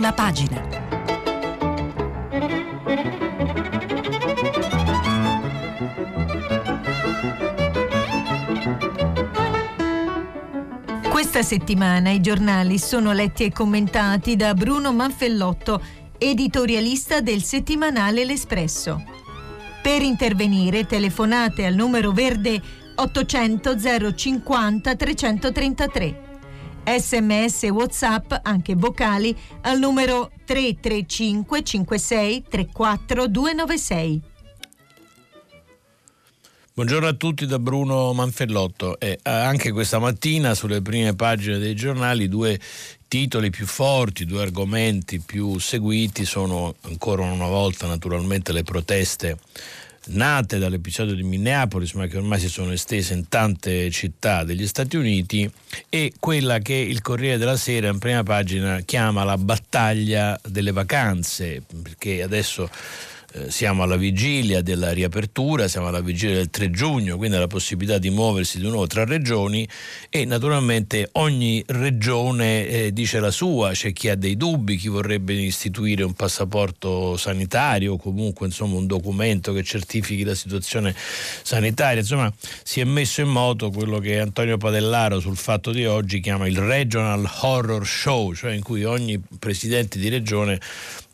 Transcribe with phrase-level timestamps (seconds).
[0.00, 0.62] prima pagina.
[11.10, 15.82] Questa settimana i giornali sono letti e commentati da Bruno Manfellotto,
[16.16, 19.04] editorialista del settimanale L'Espresso.
[19.82, 22.58] Per intervenire telefonate al numero verde
[22.94, 23.76] 800
[24.14, 26.29] 050 333.
[26.84, 34.22] Sms WhatsApp, anche vocali, al numero 335 56 34 296.
[36.72, 38.98] Buongiorno a tutti da Bruno Manfellotto.
[38.98, 42.58] Eh, anche questa mattina sulle prime pagine dei giornali due
[43.06, 49.36] titoli più forti, due argomenti più seguiti sono ancora una volta naturalmente le proteste
[50.08, 54.96] nate dall'episodio di Minneapolis, ma che ormai si sono estese in tante città degli Stati
[54.96, 55.50] Uniti,
[55.88, 61.62] e quella che il Corriere della Sera in prima pagina chiama la battaglia delle vacanze,
[61.82, 62.68] perché adesso
[63.32, 67.98] eh, siamo alla vigilia della riapertura, siamo alla vigilia del 3 giugno, quindi la possibilità
[67.98, 69.68] di muoversi di nuovo tra regioni
[70.08, 75.32] e naturalmente ogni regione eh, dice la sua, c'è chi ha dei dubbi, chi vorrebbe
[75.34, 82.32] istituire un passaporto sanitario comunque insomma, un documento che certifichi la situazione sanitaria, insomma
[82.64, 86.58] si è messo in moto quello che Antonio Padellaro sul fatto di oggi chiama il
[86.58, 90.60] Regional Horror Show, cioè in cui ogni presidente di regione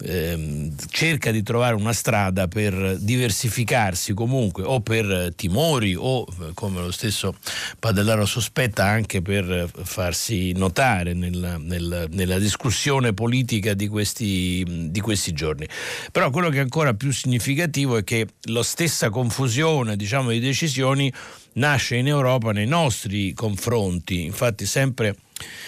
[0.03, 2.05] eh, cerca di trovare una strada
[2.49, 7.35] per diversificarsi comunque o per timori o come lo stesso
[7.79, 15.33] Padellaro sospetta anche per farsi notare nella, nella, nella discussione politica di questi, di questi,
[15.33, 15.67] giorni.
[16.13, 21.13] Però quello che è ancora più significativo è che la stessa confusione diciamo, di decisioni
[21.55, 25.17] nasce in Europa nei nostri confronti, infatti sempre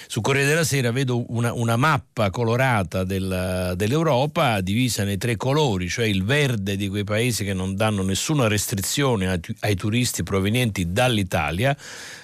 [0.06, 5.88] su Corriere della Sera vedo una, una mappa colorata del, dell'Europa divisa nei tre colori,
[5.88, 10.92] cioè il verde di quei paesi che non danno nessuna restrizione ai, ai turisti provenienti
[10.92, 11.76] dall'Italia,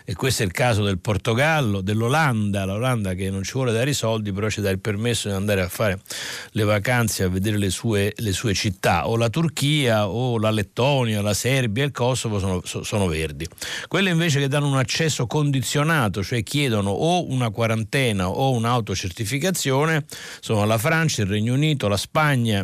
[0.07, 3.95] e questo è il caso del Portogallo, dell'Olanda, l'Olanda che non ci vuole dare i
[3.95, 5.99] soldi, però ci dà il permesso di andare a fare
[6.51, 11.23] le vacanze, a vedere le sue, le sue città, o la Turchia, o la Lettonia,
[11.23, 13.49] la Serbia, il Kosovo sono, sono verdi.
[13.89, 20.05] Quelle invece che danno un accesso condizionato, cioè chiedono o una quarantena o un'autocertificazione,
[20.41, 22.63] sono la Francia, il Regno Unito, la Spagna,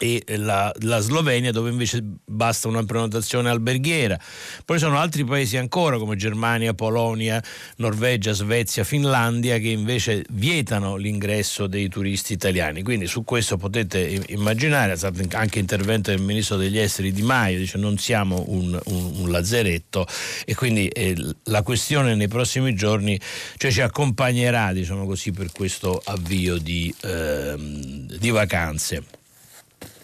[0.00, 4.18] e la, la, Slovenia dove invece basta una prenotazione alberghiera.
[4.64, 7.42] Poi sono altri paesi ancora come Germania, Polonia,
[7.76, 12.82] Norvegia, Svezia, Finlandia che invece vietano l'ingresso dei turisti italiani.
[12.82, 14.96] Quindi su questo potete immaginare,
[15.32, 20.06] anche intervento del Ministro degli Esteri Di Maio, dice non siamo un, un, un lazzeretto
[20.46, 23.20] e quindi eh, la questione nei prossimi giorni
[23.58, 27.54] cioè, ci accompagnerà diciamo così, per questo avvio di, eh,
[28.18, 29.18] di vacanze.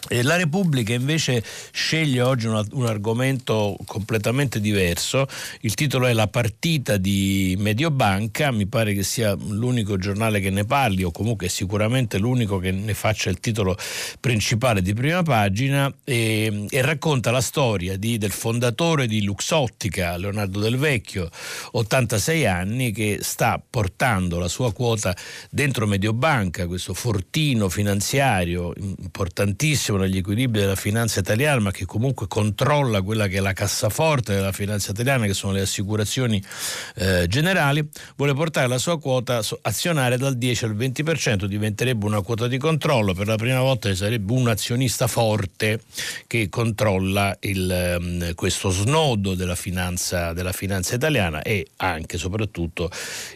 [0.09, 5.27] La Repubblica invece sceglie oggi una, un argomento completamente diverso,
[5.61, 10.63] il titolo è La partita di Mediobanca, mi pare che sia l'unico giornale che ne
[10.63, 13.75] parli o comunque sicuramente l'unico che ne faccia il titolo
[14.19, 20.59] principale di prima pagina e, e racconta la storia di, del fondatore di Luxottica, Leonardo
[20.59, 21.29] Del Vecchio,
[21.71, 25.15] 86 anni, che sta portando la sua quota
[25.49, 33.01] dentro Mediobanca, questo fortino finanziario importantissimo negli equilibri della finanza italiana, ma che comunque controlla
[33.01, 36.43] quella che è la cassaforte della finanza italiana, che sono le assicurazioni
[36.95, 42.47] eh, generali, vuole portare la sua quota azionaria dal 10 al 20%, diventerebbe una quota
[42.47, 45.79] di controllo, per la prima volta sarebbe un azionista forte
[46.27, 52.91] che controlla il, ehm, questo snodo della finanza, della finanza italiana e anche e soprattutto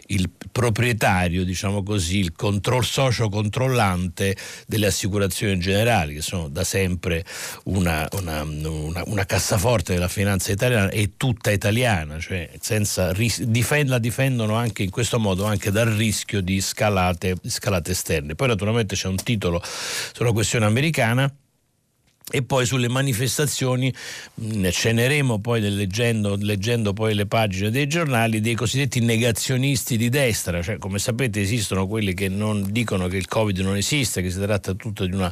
[0.08, 4.36] il proprietario, diciamo così, il control socio controllante
[4.66, 7.24] delle assicurazioni generali, che sono da sempre
[7.64, 13.98] una, una, una, una cassaforte della finanza italiana e tutta italiana, cioè senza, difend, la
[13.98, 18.34] difendono anche in questo modo anche dal rischio di scalate, scalate esterne.
[18.34, 21.32] Poi naturalmente c'è un titolo sulla questione americana
[22.34, 23.92] e poi sulle manifestazioni
[24.36, 30.62] ne ceneremo poi leggendo, leggendo, poi le pagine dei giornali dei cosiddetti negazionisti di destra,
[30.62, 34.40] cioè come sapete esistono quelli che non dicono che il Covid non esiste, che si
[34.40, 35.30] tratta tutto di una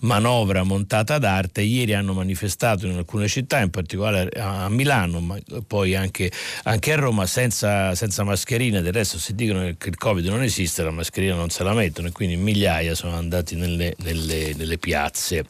[0.00, 5.94] manovra montata d'arte, ieri hanno manifestato in alcune città, in particolare a Milano, ma poi
[5.94, 6.30] anche,
[6.64, 10.82] anche a Roma senza, senza mascherina, del resto se dicono che il Covid non esiste
[10.82, 15.46] la mascherina non se la mettono e quindi migliaia sono andati nelle, nelle, nelle piazze.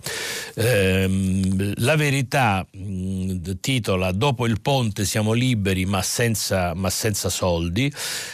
[0.55, 0.91] Eh,
[1.77, 2.67] la verità
[3.61, 7.93] titola Dopo il ponte siamo liberi ma senza, ma senza soldi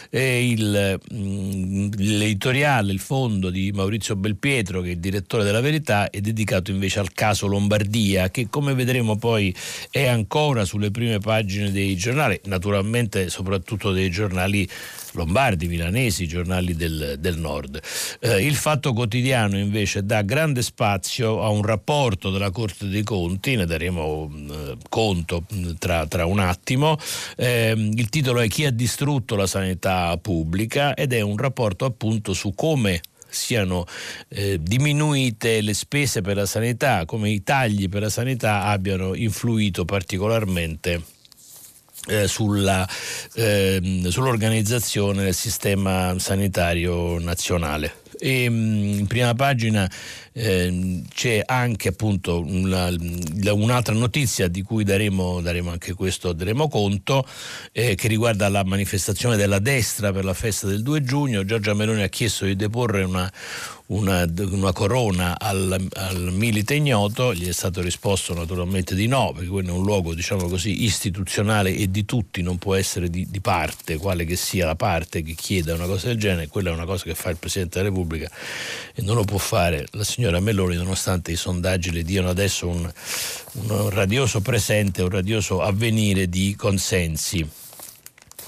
[0.09, 0.99] e il,
[1.97, 6.99] l'editoriale, il fondo di Maurizio Belpietro che è il direttore della verità è dedicato invece
[6.99, 9.55] al caso Lombardia che come vedremo poi
[9.89, 14.67] è ancora sulle prime pagine dei giornali, naturalmente soprattutto dei giornali
[15.13, 17.79] lombardi, milanesi, giornali del, del nord.
[18.19, 23.55] Eh, il Fatto Quotidiano invece dà grande spazio a un rapporto della Corte dei Conti,
[23.55, 25.43] ne daremo eh, conto
[25.77, 26.97] tra, tra, un attimo.
[27.35, 32.33] Eh, il titolo è Chi ha distrutto la sanità pubblica ed è un rapporto appunto
[32.33, 33.85] su come siano
[34.29, 39.85] eh, diminuite le spese per la sanità, come i tagli per la sanità abbiano influito
[39.85, 41.17] particolarmente
[42.25, 42.87] sulla,
[43.33, 47.95] eh, sull'organizzazione del sistema sanitario nazionale.
[48.19, 49.89] E, in prima pagina
[50.33, 52.89] eh, c'è anche appunto una,
[53.51, 57.25] un'altra notizia di cui daremo, daremo anche questo daremo conto
[57.71, 61.45] eh, che riguarda la manifestazione della destra per la festa del 2 giugno.
[61.45, 63.31] Giorgia Meloni ha chiesto di deporre una,
[63.89, 69.49] una, una corona al, al, milite ignoto, gli è stato risposto naturalmente di no, perché
[69.49, 73.41] quello è un luogo diciamo così istituzionale e di tutti, non può essere di, di,
[73.41, 76.85] parte, quale che sia la parte che chieda una cosa del genere, quella è una
[76.85, 78.29] cosa che fa il Presidente della Repubblica
[78.93, 82.91] e non lo può fare la signora Meloni nonostante i sondaggi le diano adesso un,
[83.53, 87.47] un radioso presente, un radioso avvenire di consensi.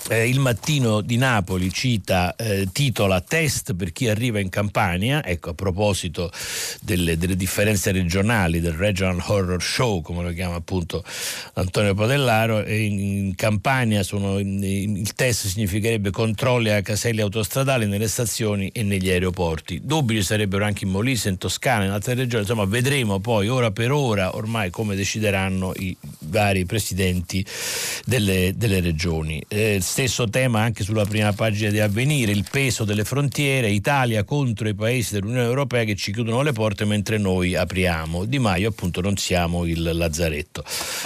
[0.10, 5.52] Eh, il mattino di Napoli cita, eh, titola Test per chi arriva in Campania, ecco
[5.52, 6.32] a proposito
[6.82, 11.04] delle, delle, differenze regionali, del Regional Horror Show, come lo chiama appunto
[11.54, 18.08] Antonio Podellaro, in, in Campania sono, in, il test significherebbe controlli a caselli autostradali nelle
[18.08, 19.82] stazioni e negli aeroporti.
[19.84, 23.72] Dubbi ci sarebbero anche in Molise, in Toscana, in altre regioni, insomma vedremo poi ora
[23.72, 27.46] per ora ormai come decideranno i vari presidenti
[28.06, 29.42] delle, delle regioni.
[29.48, 34.70] Eh, Stesso tema anche sulla prima pagina di Avvenire, il peso delle frontiere, Italia contro
[34.70, 38.24] i paesi dell'Unione Europea che ci chiudono le porte mentre noi apriamo.
[38.24, 40.64] Di Maio appunto non siamo il lazzaretto.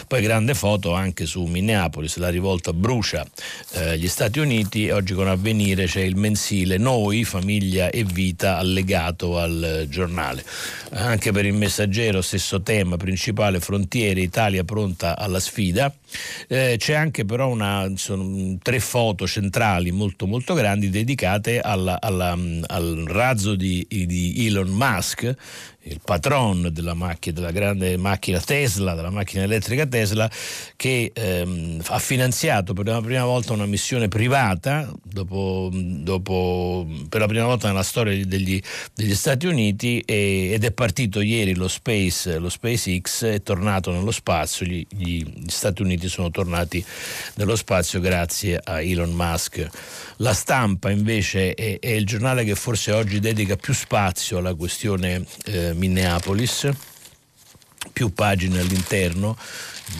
[0.08, 3.26] Poi grande foto anche su Minneapolis, la rivolta brucia
[3.72, 9.40] eh, gli Stati Uniti, oggi con Avvenire c'è il mensile Noi, famiglia e vita allegato
[9.40, 10.46] al giornale.
[10.92, 15.92] Anche per il messaggero stesso tema principale, frontiere, Italia pronta alla sfida.
[16.48, 22.38] Eh, c'è anche però una, sono, tre foto centrali molto molto grandi dedicate alla, alla,
[22.68, 25.34] al razzo di, di Elon Musk
[25.88, 30.30] il patron della macchina, della grande macchina Tesla, della macchina elettrica Tesla,
[30.76, 37.28] che ehm, ha finanziato per la prima volta una missione privata, dopo, dopo, per la
[37.28, 38.60] prima volta nella storia degli,
[38.94, 44.12] degli Stati Uniti, e, ed è partito ieri lo, Space, lo SpaceX, è tornato nello
[44.12, 46.84] spazio, gli, gli, Stati Uniti sono tornati
[47.36, 49.68] nello spazio grazie a Elon Musk.
[50.18, 55.26] La stampa invece è, è il giornale che forse oggi dedica più spazio alla questione
[55.46, 56.70] eh, Minneapolis,
[57.94, 59.38] più pagine all'interno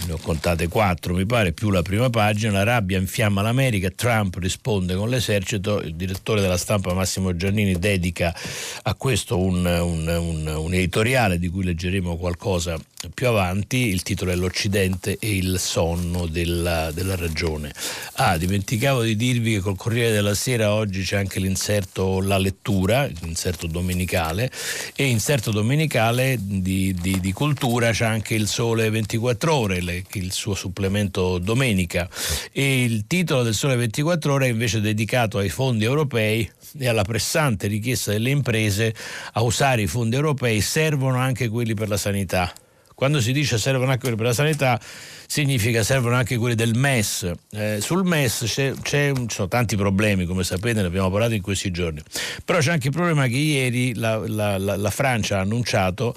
[0.08, 4.36] ne ho contate quattro mi pare, più la prima pagina, la rabbia infiamma l'America, Trump
[4.38, 8.36] risponde con l'esercito, il direttore della stampa Massimo Giannini dedica
[8.84, 12.80] a questo un, un, un, un editoriale di cui leggeremo qualcosa
[13.14, 17.74] più avanti, il titolo è L'Occidente e il sonno della, della ragione.
[18.14, 23.08] Ah, dimenticavo di dirvi che col Corriere della Sera oggi c'è anche l'inserto La Lettura,
[23.22, 24.52] l'inserto domenicale,
[24.96, 30.32] e inserto domenicale di, di, di cultura c'è anche il Sole 24 Ore ore, il
[30.32, 32.10] suo supplemento domenica.
[32.52, 37.04] E il titolo del Sole 24 Ore è invece dedicato ai fondi europei e alla
[37.04, 38.94] pressante richiesta delle imprese
[39.34, 42.54] a usare i fondi europei, servono anche quelli per la sanità.
[42.96, 44.80] Quando si dice servono anche quelli per la sanità,
[45.28, 47.32] significa servono anche quelli del MES.
[47.52, 51.42] Eh, sul MES c'è, c'è, ci sono tanti problemi, come sapete, ne abbiamo parlato in
[51.42, 52.02] questi giorni.
[52.44, 56.16] Però c'è anche il problema che ieri la, la, la, la Francia ha annunciato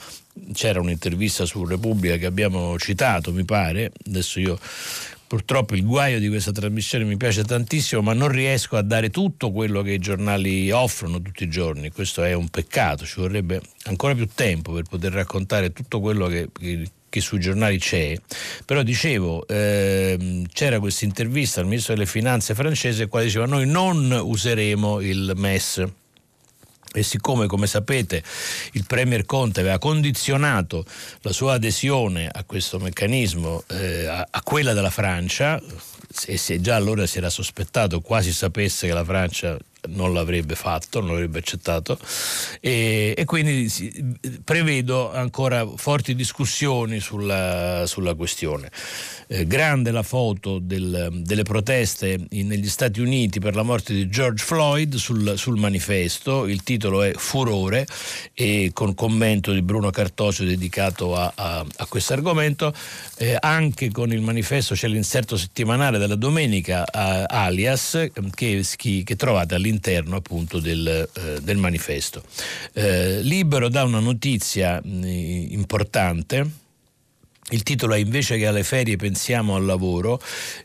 [0.52, 4.56] c'era un'intervista su Repubblica che abbiamo citato, mi pare, adesso io
[5.28, 9.52] purtroppo il guaio di questa trasmissione mi piace tantissimo, ma non riesco a dare tutto
[9.52, 14.14] quello che i giornali offrono tutti i giorni, questo è un peccato, ci vorrebbe ancora
[14.14, 18.14] più tempo per poter raccontare tutto quello che, che che sui giornali c'è,
[18.66, 23.66] però dicevo, ehm, c'era questa intervista al ministro delle finanze francese, il quale diceva noi
[23.66, 25.86] non useremo il MES
[26.92, 28.22] e siccome, come sapete,
[28.72, 30.84] il Premier Conte aveva condizionato
[31.20, 35.60] la sua adesione a questo meccanismo eh, a, a, quella della Francia,
[36.26, 39.56] e se già allora si era sospettato, quasi sapesse che la Francia
[39.88, 41.98] non l'avrebbe fatto, non l'avrebbe accettato.
[42.60, 43.70] E, e quindi
[44.44, 48.70] prevedo ancora forti discussioni sulla, sulla questione.
[49.30, 54.08] Eh, grande la foto del, delle proteste in, negli Stati Uniti per la morte di
[54.08, 57.86] George Floyd sul, sul, manifesto, il titolo è Furore
[58.32, 62.72] e con commento di Bruno Cartosio dedicato a, a, a questo argomento,
[63.18, 69.54] eh, anche con il manifesto c'è l'inserto settimanale della domenica a, alias che, che, trovate
[69.54, 69.67] all'interno
[70.16, 72.22] appunto del, eh, del manifesto.
[72.72, 75.04] Eh, Libero dà una notizia mh,
[75.50, 76.66] importante
[77.50, 80.20] il titolo è Invece che alle ferie pensiamo al lavoro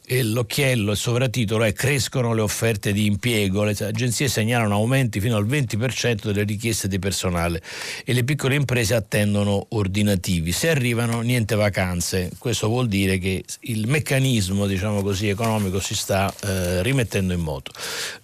[0.05, 5.37] e l'occhiello, il sovratitolo è Crescono le offerte di impiego, le agenzie segnalano aumenti fino
[5.37, 7.61] al 20% delle richieste di personale
[8.03, 10.51] e le piccole imprese attendono ordinativi.
[10.51, 16.33] Se arrivano niente vacanze, questo vuol dire che il meccanismo diciamo così, economico si sta
[16.41, 17.71] eh, rimettendo in moto.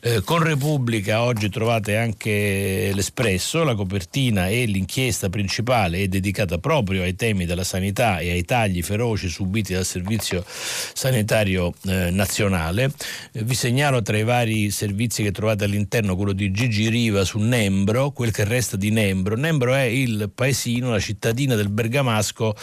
[0.01, 7.03] Eh, con Repubblica oggi trovate anche l'Espresso, la copertina e l'inchiesta principale è dedicata proprio
[7.03, 12.91] ai temi della sanità e ai tagli feroci subiti dal Servizio Sanitario eh, Nazionale.
[13.32, 17.38] Eh, vi segnalo tra i vari servizi che trovate all'interno quello di Gigi Riva su
[17.38, 19.36] Nembro, quel che resta di Nembro.
[19.36, 22.56] Nembro è il paesino, la cittadina del Bergamasco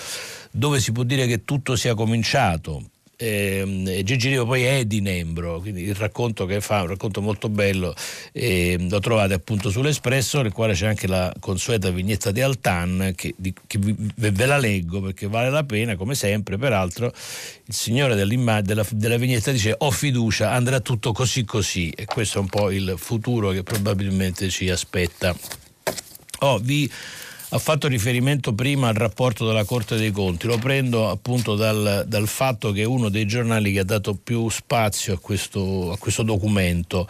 [0.50, 2.83] dove si può dire che tutto sia cominciato
[3.16, 7.23] eh, Gigi Rivo poi è di Nembro, quindi il racconto che fa è un racconto
[7.23, 7.94] molto bello,
[8.32, 13.35] eh, lo trovate appunto sull'Espresso, nel quale c'è anche la consueta vignetta di Altan, che,
[13.37, 18.87] di, che ve la leggo perché vale la pena, come sempre, peraltro il signore della,
[18.90, 22.94] della vignetta dice ho fiducia, andrà tutto così così e questo è un po' il
[22.96, 25.35] futuro che probabilmente ci aspetta.
[26.40, 26.90] Oh, vi
[27.56, 32.28] ha fatto riferimento prima al rapporto della Corte dei Conti, lo prendo appunto dal, dal
[32.28, 36.22] fatto che è uno dei giornali che ha dato più spazio a questo, a questo
[36.22, 37.08] documento.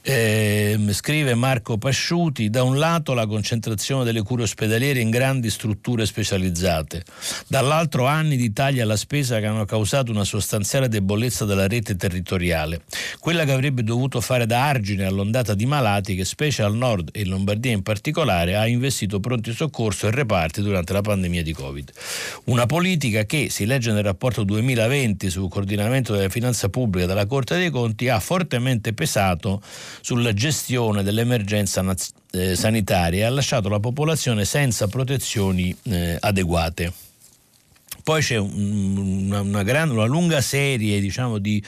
[0.00, 6.06] Eh, scrive Marco Pasciuti, da un lato la concentrazione delle cure ospedaliere in grandi strutture
[6.06, 7.04] specializzate,
[7.46, 12.80] dall'altro anni di tagli alla spesa che hanno causato una sostanziale debolezza della rete territoriale,
[13.18, 17.20] quella che avrebbe dovuto fare da argine all'ondata di malati che specie al nord e
[17.20, 21.52] in Lombardia in particolare ha investito pronti soccorsi soccorso e reparti durante la pandemia di
[21.52, 21.90] Covid.
[22.44, 27.56] Una politica che, si legge nel rapporto 2020 sul coordinamento della finanza pubblica della Corte
[27.56, 29.60] dei Conti, ha fortemente pesato
[30.00, 37.01] sulla gestione dell'emergenza nazionale eh, sanitaria e ha lasciato la popolazione senza protezioni eh, adeguate.
[38.02, 41.62] Poi c'è una, una, gran, una lunga serie diciamo, di,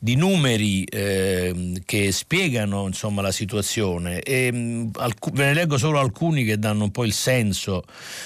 [0.00, 4.20] di, numeri eh, che spiegano insomma, la situazione.
[4.22, 7.84] E mh, alc- ve ne leggo solo alcuni che danno un po' il senso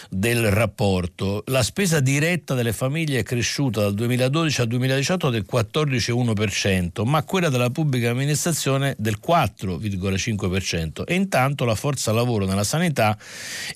[0.08, 1.42] del rapporto.
[1.46, 7.50] La spesa diretta delle famiglie è cresciuta dal 2012 al 2018 del 14,1%, ma quella
[7.50, 13.18] della pubblica amministrazione del 4,5% e intanto la forza lavoro nella sanità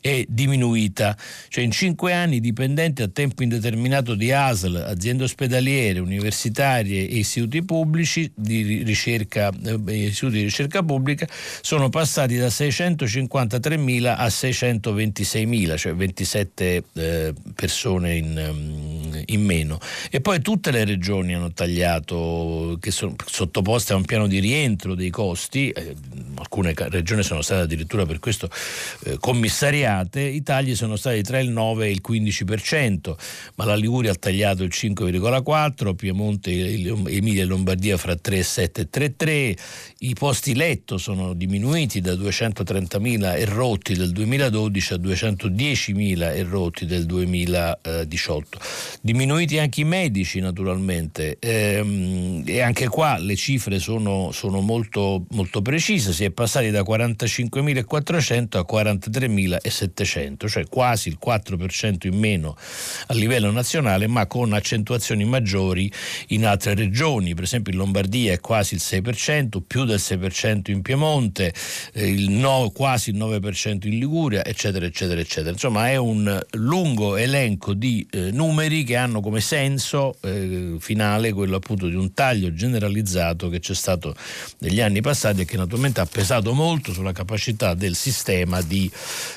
[0.00, 1.17] è diminuita,
[1.49, 7.09] cioè in cinque anni i dipendenti a tempo indeterminato determinato di ASL, aziende ospedaliere, universitarie
[7.09, 11.26] e istituti pubblici di ricerca, eh, istituti di ricerca pubblica
[11.61, 18.94] sono passati da 653.000 a 626.000, cioè 27 eh, persone in, mm,
[19.26, 19.78] in, meno.
[20.11, 24.95] E poi tutte le regioni hanno tagliato, che sono sottoposte a un piano di rientro
[24.95, 25.95] dei costi, eh,
[26.37, 28.49] alcune regioni sono state addirittura per questo
[29.04, 33.14] eh, commissariate, i tagli sono stati tra il 9 e il 15%,
[33.57, 39.57] ma la Liguria ha tagliato il 5,4, Piemonte, Emilia e Lombardia fra 3,7 e 3,3,
[39.99, 48.59] i posti letto sono diminuiti da 230.000 erotti del 2012 a 210.000 erotti del 2018.
[49.14, 51.37] Diminuiti anche i medici naturalmente.
[51.38, 56.80] Ehm, e anche qua le cifre sono, sono molto, molto precise, si è passati da
[56.80, 62.56] 45.400 a 43.700, cioè quasi il 4% in meno
[63.06, 65.88] a livello nazionale ma con accentuazioni maggiori
[66.30, 70.83] in altre regioni, per esempio in Lombardia è quasi il 6%, più del 6% in
[70.83, 71.54] Piemonte,
[71.92, 75.52] eh, il no, quasi il 9% in Liguria, eccetera, eccetera, eccetera.
[75.52, 81.57] Insomma è un lungo elenco di eh, numeri che hanno come senso eh, finale quello
[81.57, 84.15] appunto di un taglio generalizzato che c'è stato
[84.59, 88.91] negli anni passati e che naturalmente ha pesato molto sulla capacità del sistema di,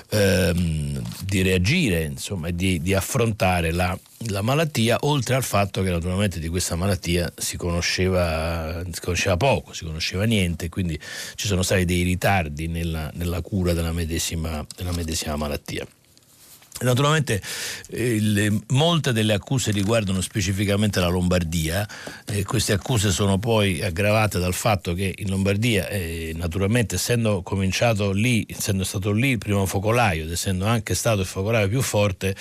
[0.09, 3.97] ehm, di reagire, insomma, di, di affrontare la
[4.29, 9.73] la malattia, oltre al fatto che naturalmente di questa malattia si conosceva, si conosceva poco,
[9.73, 10.99] si conosceva niente, quindi
[11.35, 15.85] ci sono stati dei ritardi nella, nella cura della medesima, della medesima malattia.
[16.79, 17.41] Naturalmente
[17.89, 21.87] eh, le, molte delle accuse riguardano specificamente la Lombardia,
[22.27, 28.11] eh, queste accuse sono poi aggravate dal fatto che in Lombardia, eh, naturalmente essendo cominciato
[28.11, 32.35] lì, essendo stato lì il primo focolaio ed essendo anche stato il focolaio più forte,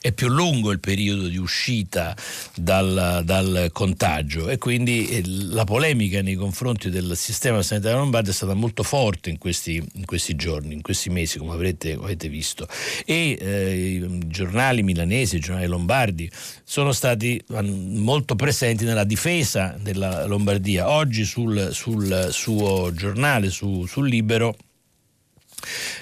[0.00, 2.16] è più lungo il periodo di uscita
[2.54, 8.32] dal, dal contagio e quindi eh, la polemica nei confronti del sistema sanitario lombardo è
[8.34, 12.68] stata molto forte in questi, in questi giorni, in questi mesi, come avrete, avete visto.
[13.04, 16.30] E, eh, i giornali milanesi, i giornali lombardi,
[16.64, 20.88] sono stati molto presenti nella difesa della Lombardia.
[20.88, 24.56] Oggi sul, sul suo giornale, su, sul Libero,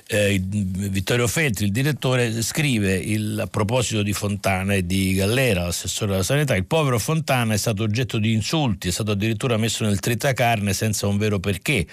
[0.07, 6.13] eh, Vittorio Feltri, il direttore, scrive il, a proposito di Fontana e di Gallera, l'assessore
[6.13, 10.01] della sanità, il povero Fontana è stato oggetto di insulti, è stato addirittura messo nel
[10.01, 11.87] tritacarne senza un vero perché.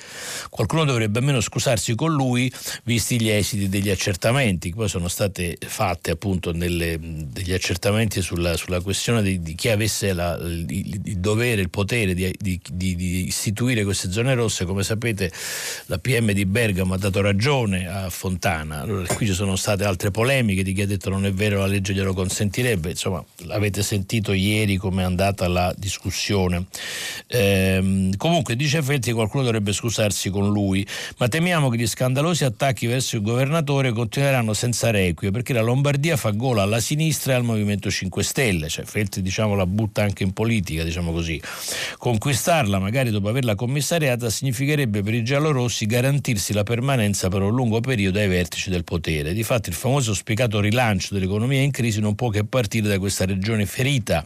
[0.49, 2.51] Qualcuno dovrebbe almeno scusarsi con lui,
[2.83, 8.55] visti gli esiti degli accertamenti, che poi sono state fatte appunto nelle, degli accertamenti sulla,
[8.57, 13.27] sulla questione di, di, chi avesse la, il, il, dovere, il potere di, di, di
[13.27, 14.65] istituire queste zone rosse.
[14.65, 15.31] Come sapete
[15.87, 18.81] la PM di Bergamo ha dato ragione a Fontana.
[18.81, 21.67] Allora, qui ci sono state altre polemiche di chi ha detto non è vero la
[21.67, 26.65] legge glielo consentirebbe, insomma avete sentito ieri come è andata la discussione.
[27.27, 30.85] Ehm, comunque dice Feltri che qualcuno dovrebbe scusarsi con lui,
[31.17, 36.17] ma temiamo che gli scandalosi attacchi verso il governatore continueranno senza requie perché la Lombardia
[36.17, 40.23] fa gola alla sinistra e al Movimento 5 Stelle, cioè Feltri diciamo, la butta anche
[40.23, 41.41] in politica, diciamo così.
[41.97, 47.79] Conquistarla magari dopo averla commissariata significherebbe per i giallorossi garantirsi la permanenza per un lungo
[47.79, 49.33] periodo ai vertici del potere.
[49.33, 53.65] Difatti il famoso auspicato rilancio dell'economia in crisi non può che partire da questa regione
[53.65, 54.25] ferita,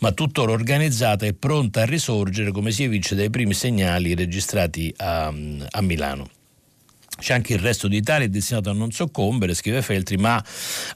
[0.00, 5.26] ma tuttora organizzata e pronta a risorgere come si evince dai primi segnali registrati a,
[5.26, 6.28] a Milano.
[7.22, 10.42] C'è anche il resto d'Italia destinato a non soccombere, scrive Feltri, ma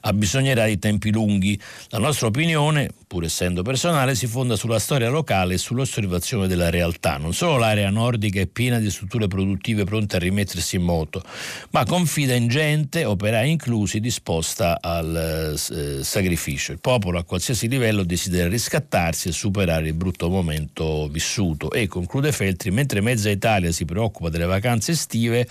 [0.01, 1.57] abbisognerà di tempi lunghi.
[1.87, 7.15] La nostra opinione, pur essendo personale, si fonda sulla storia locale e sull'osservazione della realtà.
[7.15, 11.23] Non solo l'area nordica è piena di strutture produttive pronte a rimettersi in moto,
[11.71, 16.73] ma confida in gente, operai inclusi, disposta al eh, sacrificio.
[16.73, 21.71] Il popolo a qualsiasi livello desidera riscattarsi e superare il brutto momento vissuto.
[21.71, 25.47] E, conclude Feltri, mentre mezza Italia si preoccupa delle vacanze estive,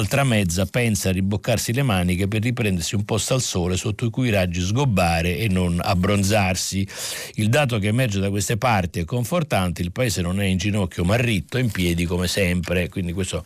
[0.00, 4.10] altra mezza pensa a riboccarsi le maniche per riprendersi un posto al sole sotto i
[4.10, 6.86] cui raggi sgobbare e non abbronzarsi.
[7.34, 11.04] Il dato che emerge da queste parti è confortante, il paese non è in ginocchio
[11.04, 13.44] ma ritto, in piedi come sempre, quindi questo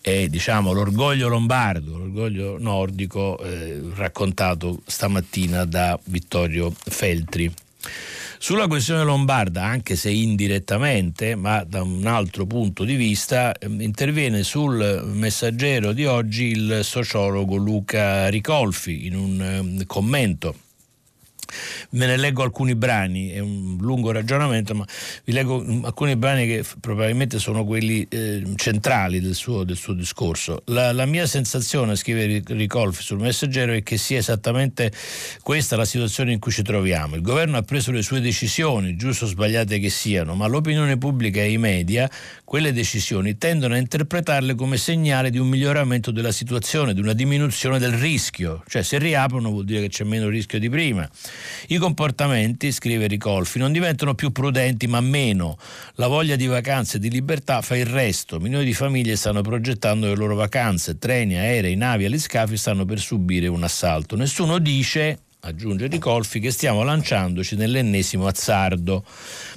[0.00, 7.52] è diciamo, l'orgoglio lombardo, l'orgoglio nordico eh, raccontato stamattina da Vittorio Feltri.
[8.40, 14.44] Sulla questione lombarda, anche se indirettamente, ma da un altro punto di vista, ehm, interviene
[14.44, 20.54] sul messaggero di oggi il sociologo Luca Ricolfi in un ehm, commento
[21.90, 24.84] Me ne leggo alcuni brani, è un lungo ragionamento, ma
[25.24, 30.62] vi leggo alcuni brani che probabilmente sono quelli eh, centrali del suo, del suo discorso.
[30.66, 34.92] La, la, mia sensazione, scrive Ricolfi sul messaggero, è che sia esattamente
[35.42, 37.14] questa la situazione in cui ci troviamo.
[37.14, 41.40] Il governo ha preso le sue decisioni, giusto o sbagliate che siano, ma l'opinione pubblica
[41.40, 42.10] e i media
[42.44, 47.78] quelle decisioni tendono a interpretarle come segnale di un miglioramento della situazione, di una diminuzione
[47.78, 48.62] del rischio.
[48.66, 51.08] Cioè se riaprono vuol dire che c'è meno rischio di prima.
[51.68, 55.56] I comportamenti, scrive Ricolfi, non diventano più prudenti ma meno.
[55.94, 58.40] La voglia di vacanze e di libertà fa il resto.
[58.40, 62.98] Milioni di famiglie stanno progettando le loro vacanze, treni, aerei, navi, e scafi stanno per
[62.98, 64.16] subire un assalto.
[64.16, 69.04] Nessuno dice aggiunge Ricolfi, che stiamo lanciandoci nell'ennesimo azzardo.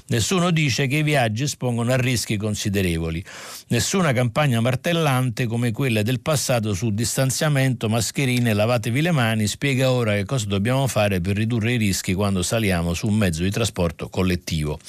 [0.07, 3.23] Nessuno dice che i viaggi espongono a rischi considerevoli.
[3.67, 10.13] Nessuna campagna martellante come quella del passato su distanziamento, mascherine, lavatevi le mani spiega ora
[10.13, 14.09] che cosa dobbiamo fare per ridurre i rischi quando saliamo su un mezzo di trasporto
[14.09, 14.79] collettivo.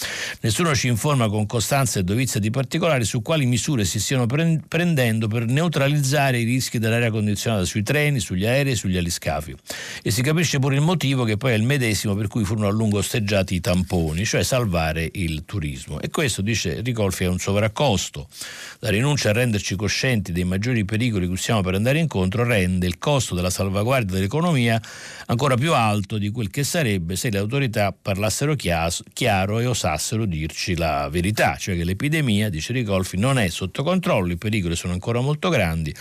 [0.41, 5.29] Nessuno ci informa con costanza e dovizia di particolari su quali misure si stiano prendendo
[5.29, 9.55] per neutralizzare i rischi dell'aria condizionata sui treni, sugli aerei e sugli aliscafi.
[10.03, 12.71] E si capisce pure il motivo che poi è il medesimo per cui furono a
[12.71, 16.01] lungo osteggiati i tamponi, cioè salvare il turismo.
[16.01, 18.29] E questo, dice Ricolfi, è un sovraccosto.
[18.81, 22.99] La rinuncia a renderci coscienti dei maggiori pericoli cui stiamo per andare incontro rende il
[22.99, 24.81] costo della salvaguardia dell'economia
[25.27, 30.77] ancora più alto di quel che sarebbe se le autorità parlassero chiaro e osassero dirci
[30.77, 35.21] la verità, cioè che l'epidemia, dice Ricolfi, non è sotto controllo, i pericoli sono ancora
[35.21, 35.95] molto grandi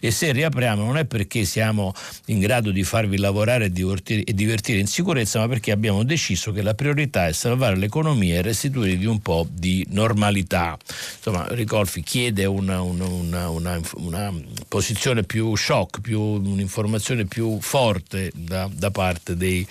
[0.00, 1.92] e se riapriamo non è perché siamo
[2.26, 6.50] in grado di farvi lavorare e divertirvi e divertire in sicurezza, ma perché abbiamo deciso
[6.50, 10.76] che la priorità è salvare l'economia e restituirgli un po' di normalità.
[11.16, 14.34] Insomma, Ricolfi chiede una, una, una, una
[14.66, 19.64] posizione più shock, più, un'informazione più forte da, da parte dei,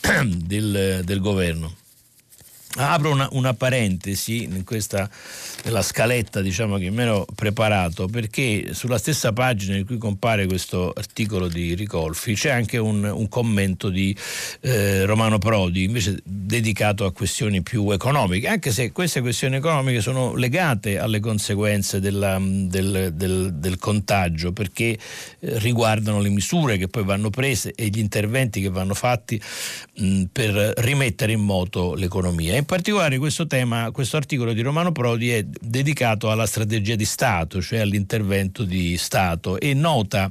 [0.26, 1.74] del, del governo.
[2.78, 5.08] Apro una, una parentesi questa,
[5.64, 10.92] nella scaletta diciamo, che mi ero preparato perché sulla stessa pagina in cui compare questo
[10.94, 14.14] articolo di Ricolfi c'è anche un, un commento di
[14.60, 20.34] eh, Romano Prodi invece dedicato a questioni più economiche anche se queste questioni economiche sono
[20.34, 24.98] legate alle conseguenze della, del, del, del, contagio perché
[25.40, 29.40] eh, riguardano le misure che poi vanno prese e gli interventi che vanno fatti
[29.96, 35.30] mh, per rimettere in moto l'economia in particolare questo tema, questo articolo di Romano Prodi
[35.30, 40.30] è dedicato alla strategia di Stato, cioè all'intervento di Stato e nota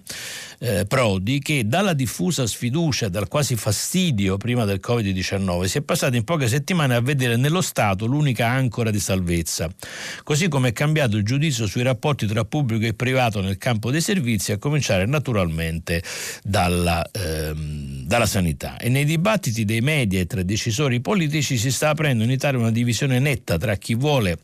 [0.59, 6.15] eh, Prodi che dalla diffusa sfiducia, dal quasi fastidio prima del Covid-19 si è passato
[6.15, 9.69] in poche settimane a vedere nello Stato l'unica ancora di salvezza.
[10.23, 14.01] Così come è cambiato il giudizio sui rapporti tra pubblico e privato nel campo dei
[14.01, 16.03] servizi, a cominciare naturalmente
[16.43, 18.77] dalla, ehm, dalla sanità.
[18.77, 22.71] E nei dibattiti dei media e tra decisori politici si sta aprendo in Italia una
[22.71, 24.39] divisione netta tra chi vuole,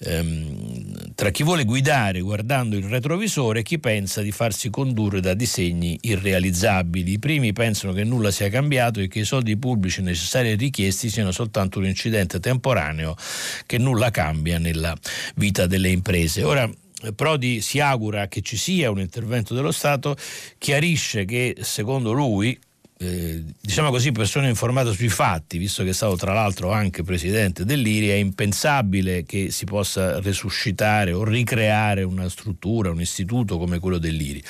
[0.00, 5.34] ehm, tra chi vuole guidare guardando il retrovisore e chi pensa di farsi condurre da
[5.34, 7.12] disegni irrealizzabili.
[7.12, 11.08] I primi pensano che nulla sia cambiato e che i soldi pubblici necessari e richiesti
[11.08, 13.16] siano soltanto un incidente temporaneo
[13.64, 14.96] che nulla cambia nella
[15.36, 16.42] vita delle imprese.
[16.42, 16.70] Ora,
[17.14, 20.16] Prodi si augura che ci sia un intervento dello Stato,
[20.58, 22.58] chiarisce che secondo lui,
[23.02, 27.64] eh, diciamo così, persona informata sui fatti, visto che è stato tra l'altro anche presidente
[27.64, 33.96] dell'IRI, è impensabile che si possa resuscitare o ricreare una struttura, un istituto come quello
[33.96, 34.42] dell'IRI.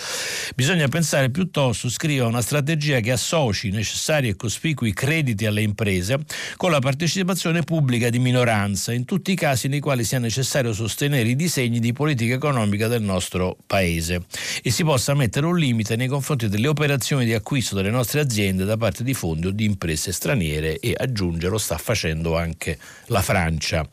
[0.57, 6.19] Bisogna pensare piuttosto, scrive, a una strategia che associ necessari e cospicui crediti alle imprese
[6.57, 11.29] con la partecipazione pubblica di minoranza, in tutti i casi nei quali sia necessario sostenere
[11.29, 14.25] i disegni di politica economica del nostro Paese
[14.61, 18.39] e si possa mettere un limite nei confronti delle operazioni di acquisto delle nostre aziende
[18.41, 22.79] aziende da parte di fondi o di imprese straniere e aggiunge lo sta facendo anche
[23.07, 23.87] la Francia.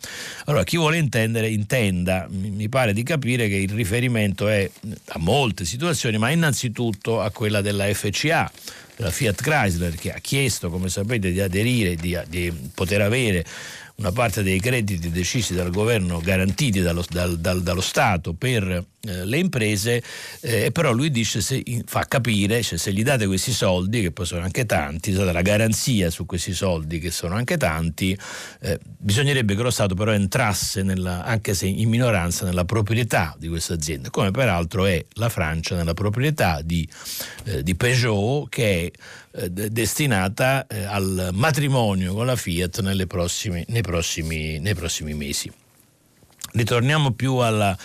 [0.45, 4.69] Allora chi vuole intendere intenda, mi pare di capire che il riferimento è
[5.07, 8.51] a molte situazioni, ma innanzitutto a quella della FCA
[8.95, 13.45] della Fiat Chrysler che ha chiesto, come sapete, di aderire, di, di poter avere
[13.99, 19.25] una parte dei crediti decisi dal governo garantiti dallo, dal, dal, dallo Stato per eh,
[19.25, 20.03] le imprese,
[20.41, 24.27] eh, però lui dice, se, fa capire, cioè, se gli date questi soldi, che poi
[24.27, 28.15] sono anche tanti, date la garanzia su questi soldi, che sono anche tanti,
[28.61, 33.47] eh, bisognerebbe che lo Stato però entrasse, nella, anche se in minoranza, nella proprietà di
[33.47, 36.87] questa azienda, come peraltro è la Francia nella proprietà di,
[37.45, 38.99] eh, di Peugeot, che è
[39.37, 45.51] eh, destinata eh, al matrimonio con la Fiat prossime, nei, prossimi, nei prossimi mesi.
[46.53, 47.77] Ritorniamo più alla,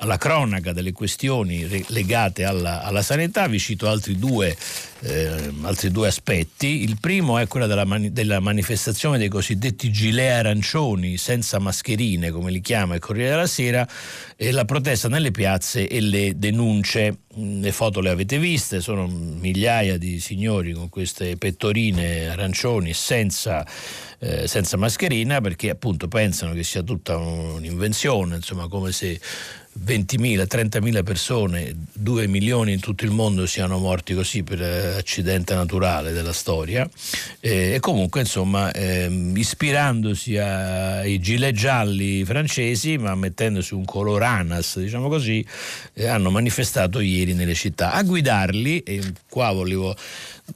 [0.00, 4.56] alla cronaca delle questioni legate alla, alla sanità, vi cito altri due,
[5.00, 6.82] eh, altri due, aspetti.
[6.82, 12.52] Il primo è quello della, mani, della, manifestazione dei cosiddetti gilet arancioni senza mascherine, come
[12.52, 13.88] li chiama il Corriere della Sera,
[14.36, 17.18] e la protesta nelle piazze e le denunce.
[17.36, 23.66] Mm, le foto le avete viste, sono migliaia di signori con queste pettorine arancioni senza
[24.20, 29.20] eh, senza mascherina perché appunto pensano che sia tutta un'invenzione, insomma come se
[29.84, 35.54] 20.000, 30.000 persone, 2 milioni in tutto il mondo siano morti così per eh, accidente
[35.54, 36.88] naturale della storia.
[37.40, 44.78] Eh, e comunque insomma eh, ispirandosi ai gilet gialli francesi ma mettendosi un color anas
[44.78, 45.44] diciamo così
[45.94, 47.92] eh, hanno manifestato ieri nelle città.
[47.92, 49.94] A guidarli e qua volevo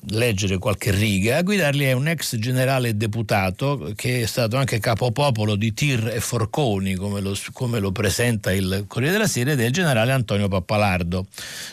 [0.09, 1.39] leggere qualche riga.
[1.39, 6.21] A guidarli è un ex generale deputato che è stato anche capopopolo di tir e
[6.21, 10.49] forconi, come lo, come lo presenta il Corriere della Sera, ed è il generale Antonio
[10.49, 11.27] Pappalardo,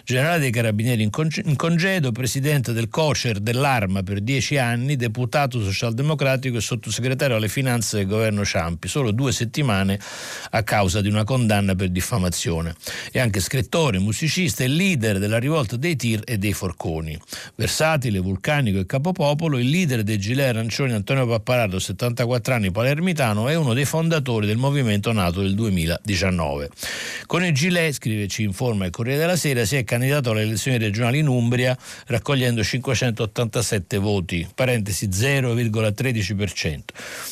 [0.04, 5.62] generale dei carabinieri in, conge- in congedo, presidente del COCER dell'Arma per dieci anni, deputato
[5.62, 10.00] socialdemocratico e sottosegretario alle finanze del governo Ciampi, solo due settimane
[10.52, 12.76] a causa di una condanna per diffamazione.
[13.12, 17.18] È anche scrittore, musicista e leader della rivolta dei tir e dei forconi.
[17.56, 23.48] Versati volatile, vulcanico e capopopolo, il leader dei gilet arancioni Antonio Pappalardo, 74 anni, palermitano,
[23.48, 26.70] è uno dei fondatori del movimento nato nel 2019.
[27.26, 30.78] Con il Gilet, scrive, ci informa il Corriere della Sera, si è candidato alle elezioni
[30.78, 36.80] regionali in Umbria raccogliendo 587 voti, parentesi 0,13%.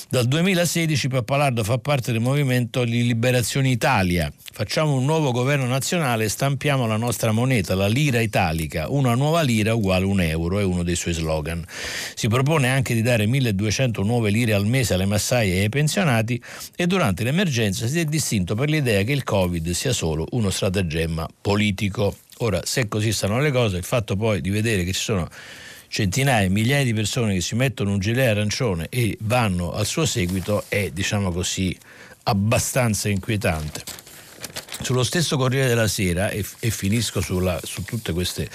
[0.10, 4.32] Dal 2016 Pappalardo fa parte del movimento di Liberazione Italia.
[4.58, 8.90] Facciamo un nuovo governo nazionale e stampiamo la nostra moneta, la lira italica.
[8.90, 11.66] Una nuova lira uguale un euro è uno dei suoi slogan.
[12.14, 16.42] Si propone anche di dare 1200 nuove lire al mese alle massaie e ai pensionati
[16.76, 21.28] e durante l'emergenza si è distinto per l'idea che il Covid sia solo uno stratagemma
[21.42, 22.16] politico.
[22.40, 25.28] Ora, se così stanno le cose, il fatto poi di vedere che ci sono
[25.88, 30.64] centinaia, migliaia di persone che si mettono un gilet arancione e vanno al suo seguito
[30.68, 31.76] è, diciamo così,
[32.24, 34.07] abbastanza inquietante.
[34.80, 38.48] Sullo stesso Corriere della Sera, e, e finisco sulla, su tutte queste,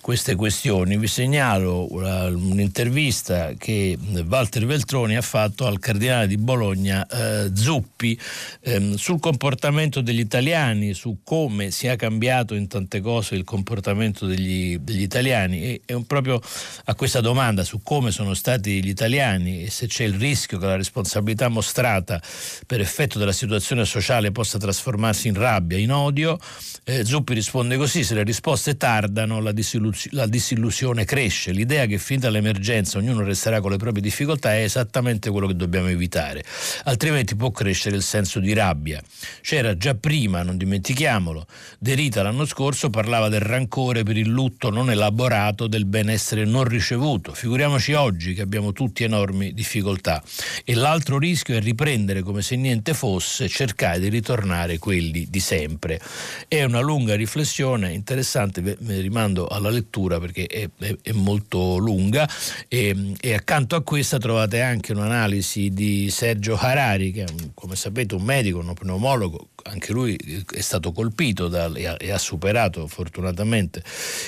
[0.00, 7.04] queste, questioni, vi segnalo una, un'intervista che Walter Veltroni ha fatto al cardinale di Bologna
[7.06, 8.18] eh, Zuppi
[8.60, 14.78] ehm, sul comportamento degli italiani, su come sia cambiato in tante cose il comportamento degli,
[14.78, 16.40] degli italiani e, e proprio
[16.84, 20.66] a questa domanda su come sono stati gli italiani e se c'è il rischio che
[20.66, 22.22] la responsabilità mostrata
[22.64, 26.38] per effetto della situazione sociale possa trasformarsi in rabbia rabbia, in odio.
[26.84, 31.98] Eh, Zuppi risponde così, se le risposte tardano la, disillus- la disillusione cresce, l'idea che
[31.98, 36.44] finita l'emergenza ognuno resterà con le proprie difficoltà è esattamente quello che dobbiamo evitare,
[36.84, 39.02] altrimenti può crescere il senso di rabbia.
[39.40, 41.46] C'era già prima, non dimentichiamolo,
[41.78, 46.64] De Rita l'anno scorso parlava del rancore per il lutto non elaborato, del benessere non
[46.64, 50.22] ricevuto, figuriamoci oggi che abbiamo tutti enormi difficoltà.
[50.64, 55.53] E l'altro rischio è riprendere come se niente fosse, cercare di ritornare quelli di sempre
[55.54, 56.00] sempre.
[56.48, 62.28] È una lunga riflessione interessante, vi rimando alla lettura perché è, è, è molto lunga
[62.68, 68.16] e, e, accanto a questa trovate anche un'analisi di Sergio Harari che è come sapete
[68.16, 70.16] un medico, un pneumologo, anche lui
[70.50, 73.82] è stato colpito da, e, ha, e, ha, superato fortunatamente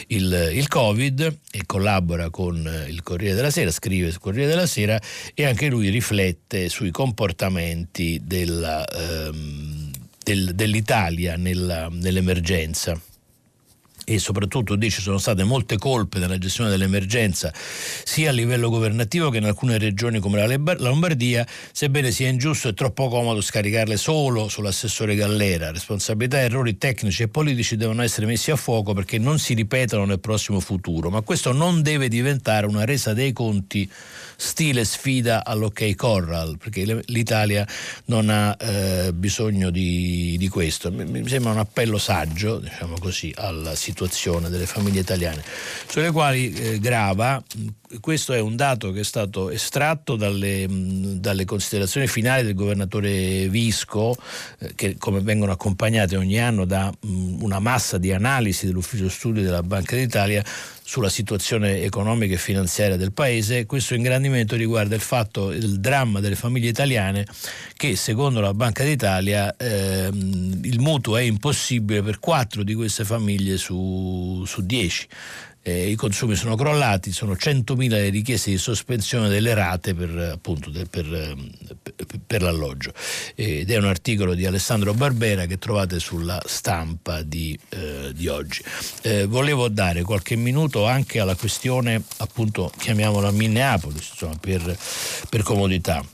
[0.09, 2.57] il, il, Covid e collabora con
[2.89, 5.01] il Corriere della Sera, scrive sul Corriere della Sera
[5.35, 8.85] e anche lui riflette sui comportamenti della...
[8.87, 9.76] Ehm,
[10.27, 13.01] del, dell'Italia nella, nell'emergenza
[14.09, 17.53] e soprattutto dice sono state molte colpe nella gestione dell'emergenza
[18.05, 22.75] sia a livello governativo che in alcune regioni come la Lombardia, sebbene sia ingiusto e
[22.75, 25.73] troppo comodo scaricarle solo sull'assessore Gallera.
[25.73, 30.21] Responsabilità errori tecnici e politici devono essere messi a fuoco perché non si ripetano nel
[30.21, 33.91] prossimo futuro, ma questo non deve diventare una resa dei conti
[34.37, 37.67] stile sfida all'ok Corral, perché l'Italia
[38.07, 40.93] non ha eh, bisogno di, di questo.
[40.93, 43.96] Mi, mi, sembra un appello saggio, diciamo così, alla situazione
[44.49, 45.43] delle famiglie italiane,
[45.87, 47.43] sulle quali eh, grava
[48.01, 54.17] questo è un dato che è stato estratto dalle, dalle considerazioni finali del governatore Visco,
[54.59, 59.63] eh, che come vengono accompagnate ogni anno da una massa di analisi dell'ufficio studi della
[59.63, 60.45] Banca d'Italia
[60.83, 63.67] sulla situazione economica e finanziaria del paese.
[63.67, 67.27] Questo ingrandimento riguarda il fatto, il dramma delle famiglie italiane
[67.77, 73.57] che secondo la Banca d'Italia eh, il mutuo è impossibile per quattro di queste famiglie
[73.57, 75.09] su 10
[75.67, 80.71] eh, i consumi sono crollati, sono 100.000 le richieste di sospensione delle rate per, appunto,
[80.71, 82.93] per, per, per l'alloggio.
[83.35, 88.63] Ed è un articolo di Alessandro Barbera che trovate sulla stampa di, eh, di oggi.
[89.03, 96.05] Eh, volevo dare qualche minuto anche alla questione, appunto, chiamiamola Minneapolis, insomma, per comodità.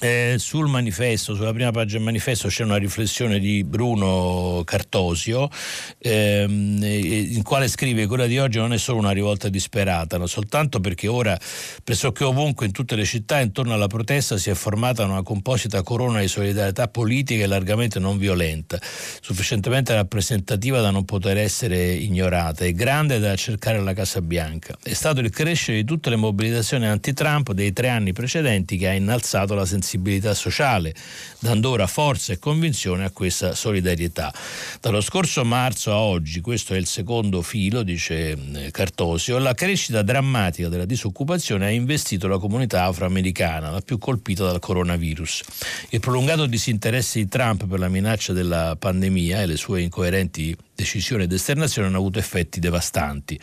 [0.00, 5.50] Eh, sul manifesto, sulla prima pagina del manifesto c'è una riflessione di Bruno Cartosio
[5.98, 10.78] ehm, in quale scrive quella di oggi non è solo una rivolta disperata, non soltanto
[10.78, 11.36] perché ora
[11.82, 16.20] pressoché ovunque in tutte le città intorno alla protesta si è formata una composita corona
[16.20, 18.78] di solidarietà politica e largamente non violenta,
[19.20, 24.78] sufficientemente rappresentativa da non poter essere ignorata e grande da cercare alla Casa Bianca.
[24.80, 28.92] È stato il crescere di tutte le mobilitazioni anti-Trump dei tre anni precedenti che ha
[28.92, 30.94] innalzato la sensibilità sensibilità sociale,
[31.38, 34.32] dando ora forza e convinzione a questa solidarietà.
[34.80, 40.02] Dallo scorso marzo a oggi, questo è il secondo filo, dice eh, Cartosio, la crescita
[40.02, 45.42] drammatica della disoccupazione ha investito la comunità afroamericana, la più colpita dal coronavirus.
[45.90, 51.24] Il prolungato disinteresse di Trump per la minaccia della pandemia e le sue incoerenti decisione
[51.24, 53.38] ed esternazione hanno avuto effetti devastanti.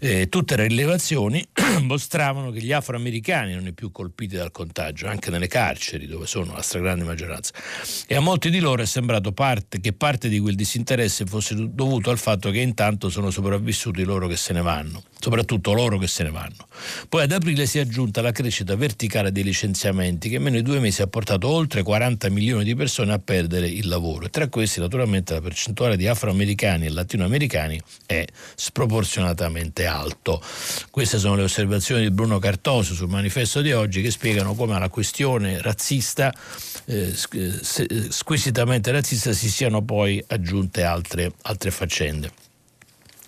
[0.00, 1.46] Eh, tutte le rilevazioni
[1.82, 6.52] mostravano che gli afroamericani non i più colpiti dal contagio, anche nelle carceri dove sono
[6.52, 7.52] la stragrande maggioranza.
[8.08, 12.10] E a molti di loro è sembrato parte, che parte di quel disinteresse fosse dovuto
[12.10, 16.24] al fatto che intanto sono sopravvissuti loro che se ne vanno, soprattutto loro che se
[16.24, 16.66] ne vanno.
[17.08, 20.62] Poi ad aprile si è aggiunta la crescita verticale dei licenziamenti che in meno di
[20.62, 24.48] due mesi ha portato oltre 40 milioni di persone a perdere il lavoro e tra
[24.48, 28.24] questi naturalmente la percentuale di afroamericani e latinoamericani è
[28.54, 30.42] sproporzionatamente alto.
[30.90, 34.88] Queste sono le osservazioni di Bruno Cartosio sul manifesto di oggi che spiegano come alla
[34.88, 36.32] questione razzista,
[36.86, 37.14] eh,
[38.08, 42.30] squisitamente razzista, si siano poi aggiunte altre, altre faccende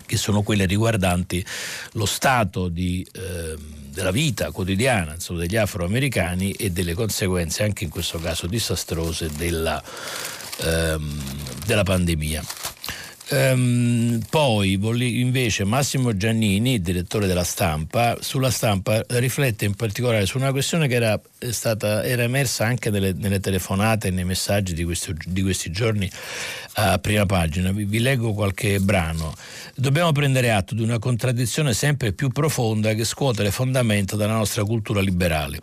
[0.07, 1.45] che sono quelle riguardanti
[1.93, 3.55] lo stato di, eh,
[3.89, 9.83] della vita quotidiana insomma, degli afroamericani e delle conseguenze anche in questo caso disastrose della,
[10.61, 11.21] ehm,
[11.65, 12.43] della pandemia.
[13.29, 14.79] Um, poi
[15.19, 20.95] invece Massimo Giannini, direttore della stampa, sulla stampa riflette in particolare su una questione che
[20.95, 25.71] era, stata, era emersa anche nelle, nelle, telefonate e nei messaggi di questi, di questi
[25.71, 26.09] giorni
[26.75, 27.71] a prima pagina.
[27.71, 29.33] Vi, vi, leggo qualche brano.
[29.75, 34.63] Dobbiamo prendere atto di una contraddizione sempre più profonda che scuote le fondamenta della nostra
[34.63, 35.61] cultura liberale.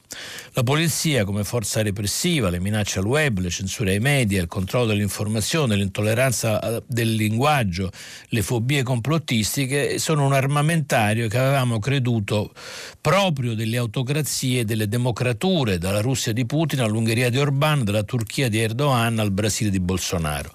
[0.53, 4.87] La polizia come forza repressiva, le minacce al web, le censure ai media, il controllo
[4.87, 12.53] dell'informazione, l'intolleranza eh, del linguaggio, le fobie complottistiche sono un armamentario che avevamo creduto
[13.01, 18.49] proprio delle autocrazie e delle democrature, dalla Russia di Putin all'Ungheria di Orbán, dalla Turchia
[18.49, 20.51] di Erdogan al Brasile di Bolsonaro.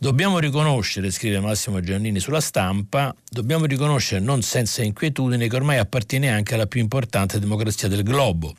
[0.00, 6.30] Dobbiamo riconoscere, scrive Massimo Giannini sulla stampa, dobbiamo riconoscere non senza inquietudine che ormai appartiene
[6.30, 8.54] anche alla più importante democrazia del globo,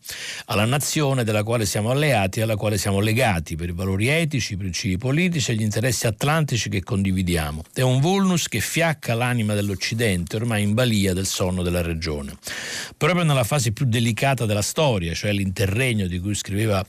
[0.47, 4.51] alla nazione della quale siamo alleati e alla quale siamo legati per i valori etici,
[4.51, 7.63] i principi politici e gli interessi atlantici che condividiamo.
[7.73, 12.35] È un vulnus che fiacca l'anima dell'Occidente, ormai in balia del sonno della regione.
[12.97, 16.85] Proprio nella fase più delicata della storia, cioè l'interregno di cui scriveva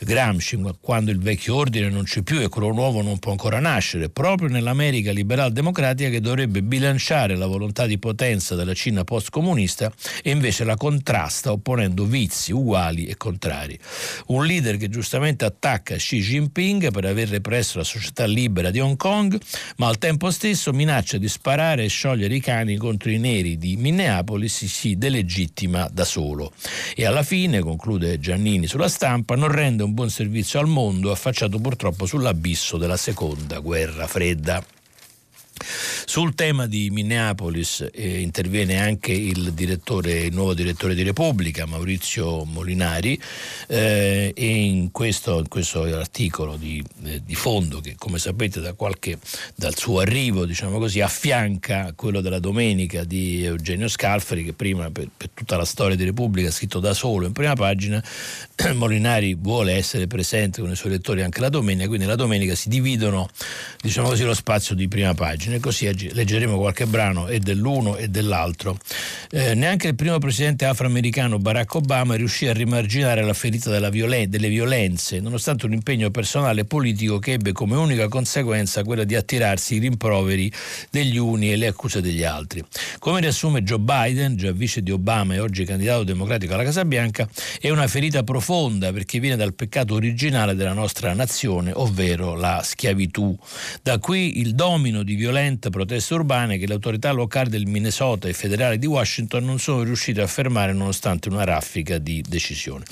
[0.00, 3.92] Gramsci, quando il vecchio ordine non c'è più e quello nuovo non può ancora nascere,
[3.94, 9.92] nascere proprio nell'America liberal democratica che dovrebbe bilanciare la volontà di potenza della Cina post-comunista
[10.22, 13.78] e invece la contrasta opponendo vizi uguali e contrari.
[14.26, 18.96] Un leader che giustamente attacca Xi Jinping per aver represso la società libera di Hong
[18.96, 19.38] Kong,
[19.76, 23.76] ma al tempo stesso minaccia di sparare e sciogliere i cani contro i neri di
[23.76, 26.52] Minneapolis si delegittima da solo.
[26.94, 31.58] E alla fine, conclude Giannini sulla stampa, non rende un buon servizio al mondo affacciato
[31.58, 34.62] purtroppo sull'abisso della seconda guerra guerra fredda.
[35.56, 42.44] Sul tema di Minneapolis eh, interviene anche il, direttore, il, nuovo direttore di Repubblica, Maurizio
[42.44, 43.20] Molinari,
[43.68, 48.72] eh, e in questo, in questo articolo di, eh, di, fondo, che come sapete da
[48.72, 49.18] qualche,
[49.54, 55.08] dal suo arrivo diciamo così, affianca quello della domenica di Eugenio Scalfari, che prima per,
[55.16, 58.02] per tutta la storia di Repubblica ha scritto da solo in prima pagina,
[58.74, 62.68] Molinari vuole essere presente con i suoi lettori anche la domenica, quindi la domenica si
[62.68, 63.28] dividono
[63.80, 68.08] diciamo così, lo spazio di prima pagina e così leggeremo qualche brano e dell'uno e
[68.08, 68.78] dell'altro.
[69.30, 74.48] Eh, neanche il primo presidente afroamericano Barack Obama riuscì a rimarginare la ferita violen- delle
[74.48, 79.74] violenze, nonostante un impegno personale e politico che ebbe come unica conseguenza quella di attirarsi
[79.74, 80.50] i rimproveri
[80.90, 82.62] degli uni e le accuse degli altri.
[82.98, 87.28] Come riassume Joe Biden, già vice di Obama e oggi candidato democratico alla Casa Bianca,
[87.60, 93.36] è una ferita profonda perché viene dal peccato originale della nostra nazione, ovvero la schiavitù.
[93.82, 98.32] Da qui il domino di violente proteste urbane che le autorità locali del Minnesota e
[98.32, 102.84] federali di Washington non sono riuscite a fermare nonostante una raffica di decisioni.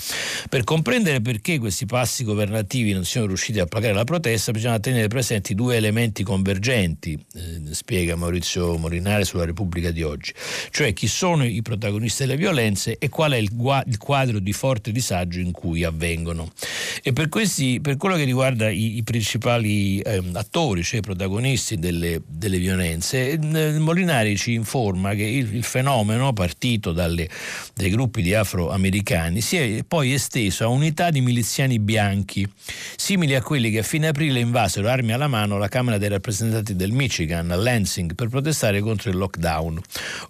[0.49, 5.07] Per comprendere perché questi passi governativi non siano riusciti a placare la protesta bisogna tenere
[5.07, 10.33] presenti due elementi convergenti, eh, spiega Maurizio Molinare sulla Repubblica di oggi,
[10.69, 13.51] cioè chi sono i protagonisti delle violenze e qual è il,
[13.85, 16.51] il quadro di forte disagio in cui avvengono.
[17.01, 21.79] E per, questi, per quello che riguarda i, i principali eh, attori, cioè i protagonisti
[21.79, 23.37] delle, delle violenze.
[23.37, 27.29] Molinari ci informa che il, il fenomeno, partito dalle,
[27.73, 32.47] dai gruppi di afroamericani, si è poi esteso a unità di miliziani bianchi,
[32.95, 36.75] simili a quelli che a fine aprile invasero armi alla mano la Camera dei rappresentanti
[36.75, 39.79] del Michigan a Lansing per protestare contro il lockdown,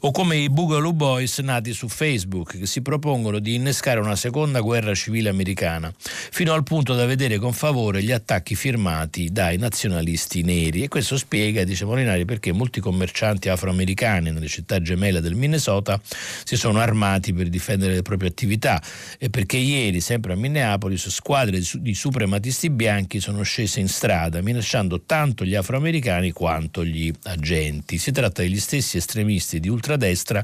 [0.02, 4.60] o come i Boogaloo Boys nati su Facebook che si propongono di innescare una seconda
[4.60, 10.42] guerra civile americana, fino al punto da vedere con favore gli attacchi firmati dai nazionalisti
[10.44, 10.84] neri.
[10.84, 16.02] E questo spiega, dice Molinari perché molti commercianti afroamericani nelle città gemelle del Minnesota
[16.44, 18.82] si sono armati per difendere le proprie attività
[19.20, 25.04] e perché ieri, sempre a Minneapolis, squadre di suprematisti bianchi sono scese in strada minacciando
[25.04, 28.00] tanto gli afroamericani quanto gli agenti.
[28.00, 30.44] Si tratta degli stessi estremisti di ultradestra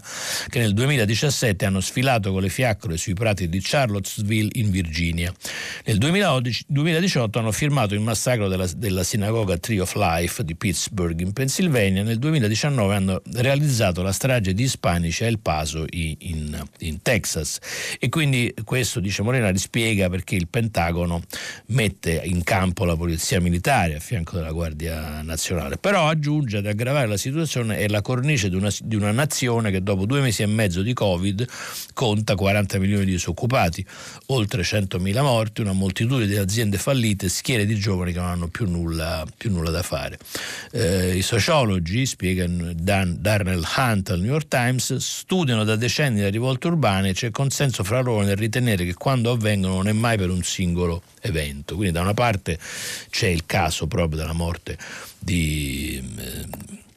[0.49, 5.33] che nel 2017 hanno sfilato con le fiaccole sui prati di Charlottesville in Virginia.
[5.85, 11.33] Nel 2018 hanno firmato il massacro della, della sinagoga Tree of Life di Pittsburgh in
[11.39, 12.03] Pennsylvania.
[12.03, 17.59] Nel 2019 hanno realizzato la strage di ispanici a El Paso in, in, in Texas.
[17.97, 21.21] E quindi questo, dice Morenari, spiega perché il Pentagono
[21.67, 25.77] mette in campo la polizia militare a fianco della Guardia Nazionale.
[25.77, 29.81] Però aggiunge ad aggravare la situazione è la cornice di una, di una nazione che
[29.81, 31.47] dopo due mesi e mezzo di Covid
[31.93, 33.85] conta 40 milioni di disoccupati,
[34.27, 38.69] oltre 100.000 morti, una moltitudine di aziende fallite, schiere di giovani che non hanno più
[38.69, 40.19] nulla, più nulla da fare.
[40.71, 46.65] Eh, sociologi, spiega Dan, Darnell Hunt al New York Times, studiano da decenni le rivolte
[46.65, 50.31] urbane e c'è consenso fra loro nel ritenere che quando avvengono non è mai per
[50.31, 51.75] un singolo evento.
[51.75, 52.57] Quindi da una parte
[53.11, 54.75] c'è il caso proprio della morte
[55.19, 56.03] di...
[56.17, 56.87] Eh,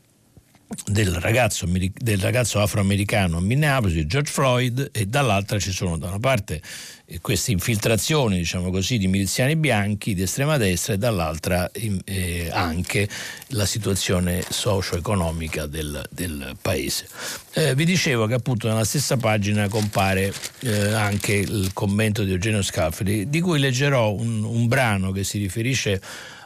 [0.86, 6.18] del ragazzo, del ragazzo, afroamericano a Minneapolis, George Floyd, e dall'altra ci sono da una
[6.18, 6.60] parte
[7.06, 13.08] eh, queste infiltrazioni diciamo così, di miliziani bianchi di estrema destra e dall'altra eh, anche
[13.48, 17.06] la situazione socio-economica del, del paese.
[17.54, 22.62] Eh, vi dicevo che appunto nella stessa pagina compare eh, anche il commento di Eugenio
[22.62, 26.00] Scalfari, di cui leggerò un, un brano che si riferisce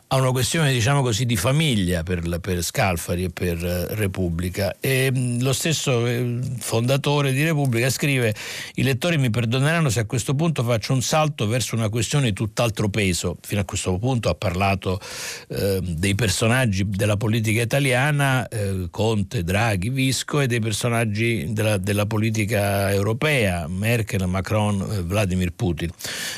[0.08, 4.76] a una questione diciamo così di famiglia per, per Scalfari e per uh, Repubblica.
[4.78, 8.32] E mm, lo stesso eh, fondatore di Repubblica scrive
[8.74, 12.32] i lettori mi perdoneranno se a questo punto faccio un salto verso una questione di
[12.34, 13.36] tutt'altro peso.
[13.42, 15.00] Fino a questo punto ha parlato
[15.48, 22.06] eh, dei personaggi della politica italiana eh, Conte, Draghi, Visco e dei personaggi della, della
[22.06, 25.90] politica europea Merkel, Macron, eh, Vladimir Putin.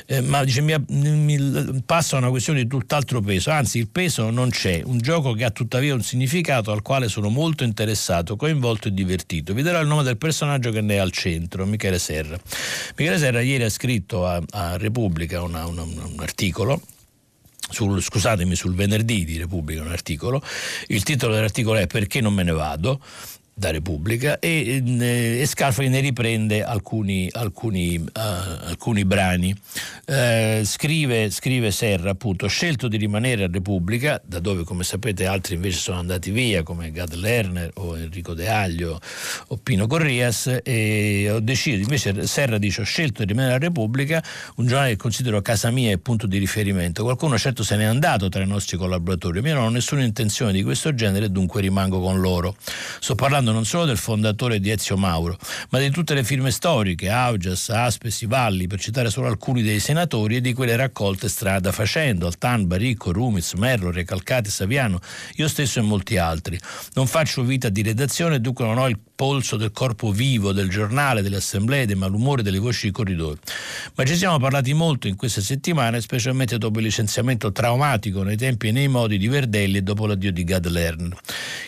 [0.07, 4.31] Eh, ma dice mi, mi passa a una questione di tutt'altro peso anzi il peso
[4.31, 8.89] non c'è, un gioco che ha tuttavia un significato al quale sono molto interessato, coinvolto
[8.89, 9.53] e divertito.
[9.53, 12.39] Vi darò il nome del personaggio che ne è al centro, Michele Serra.
[12.97, 16.81] Michele Serra ieri ha scritto a, a Repubblica una, una, un articolo
[17.71, 20.43] sul, scusatemi, sul venerdì di Repubblica un articolo.
[20.87, 23.01] Il titolo dell'articolo è Perché non me ne vado?
[23.59, 29.53] Da Repubblica e, eh, e Scalfari ne riprende alcuni, alcuni, uh, alcuni brani.
[30.07, 35.57] Uh, scrive, scrive, Serra appunto, scelto di rimanere a Repubblica, da dove come sapete altri
[35.57, 39.01] invece sono andati via come Gad Lerner o Enrico De Aglio
[39.49, 44.23] o Pino Corrias e ho deciso, invece Serra dice ho scelto di rimanere a Repubblica,
[44.57, 47.03] un giornale che considero casa mia e punto di riferimento.
[47.03, 50.63] Qualcuno certo se n'è andato tra i nostri collaboratori, io non ho nessuna intenzione di
[50.63, 52.55] questo genere e dunque rimango con loro.
[53.01, 55.37] Sto parlando parlando non solo del fondatore di Ezio Mauro,
[55.71, 60.37] ma di tutte le firme storiche, Augias, Aspesi, Valli, per citare solo alcuni dei senatori
[60.37, 65.01] e di quelle raccolte strada facendo, Altan, Baricco, Rumiz, Merlo, Recalcati, Saviano,
[65.37, 66.59] io stesso e molti altri.
[66.95, 71.23] Non faccio vita di redazione dunque non ho il polso del corpo vivo del giornale,
[71.23, 73.37] delle assemblee, dei malumori, delle voci di corridoi.
[73.97, 78.69] Ma ci siamo parlati molto in queste settimane, specialmente dopo il licenziamento traumatico nei tempi
[78.69, 81.17] e nei modi di Verdelli e dopo l'addio di Gad Lerner.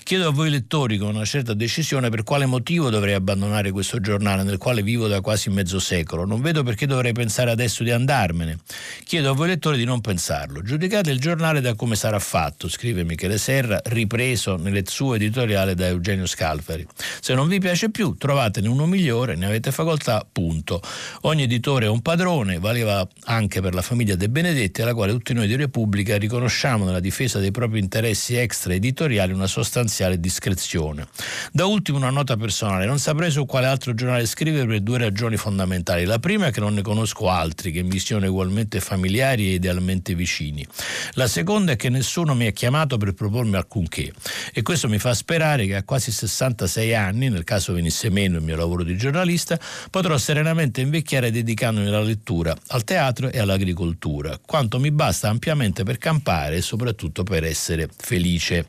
[0.05, 4.44] Chiedo a voi lettori con una certa decisione per quale motivo dovrei abbandonare questo giornale
[4.44, 6.24] nel quale vivo da quasi mezzo secolo.
[6.24, 8.59] Non vedo perché dovrei pensare adesso di andarmene.
[9.03, 10.62] Chiedo a voi lettori di non pensarlo.
[10.62, 15.88] Giudicate il giornale da come sarà fatto, scrive Michele Serra, ripreso nel suo editoriale da
[15.88, 16.86] Eugenio Scalfari.
[17.20, 20.82] Se non vi piace più, trovatene uno migliore, ne avete facoltà, punto.
[21.22, 25.32] Ogni editore è un padrone, valeva anche per la famiglia De Benedetti, alla quale tutti
[25.32, 31.07] noi di Repubblica riconosciamo nella difesa dei propri interessi extra editoriali una sostanziale discrezione.
[31.51, 35.38] Da ultimo una nota personale, non saprei su quale altro giornale scrivere per due ragioni
[35.38, 36.05] fondamentali.
[36.05, 40.14] La prima è che non ne conosco altri che mi siano ugualmente familiari e idealmente
[40.14, 40.66] vicini.
[41.12, 44.12] La seconda è che nessuno mi ha chiamato per propormi alcunché
[44.53, 48.43] e questo mi fa sperare che a quasi 66 anni, nel caso venisse meno il
[48.43, 49.59] mio lavoro di giornalista,
[49.91, 55.99] potrò serenamente invecchiare dedicandomi alla lettura, al teatro e all'agricoltura, quanto mi basta ampiamente per
[55.99, 58.66] campare e soprattutto per essere felice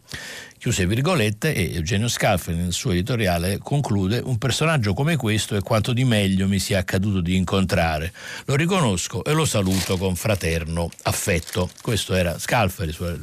[0.62, 5.92] chiuse virgolette e Eugenio Scalfari nel suo editoriale conclude un personaggio come questo è quanto
[5.92, 8.14] di meglio mi sia accaduto di incontrare.
[8.46, 11.68] Lo riconosco e lo saluto con fraterno affetto.
[11.82, 13.18] Questo era Scalfari sulla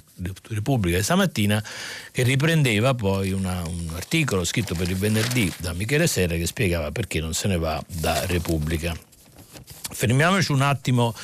[0.48, 1.62] Repubblica di stamattina
[2.10, 6.90] che riprendeva poi una, un articolo scritto per il venerdì da Michele Serra che spiegava
[6.90, 8.98] perché non se ne va da Repubblica.
[9.90, 11.14] Fermiamoci un attimo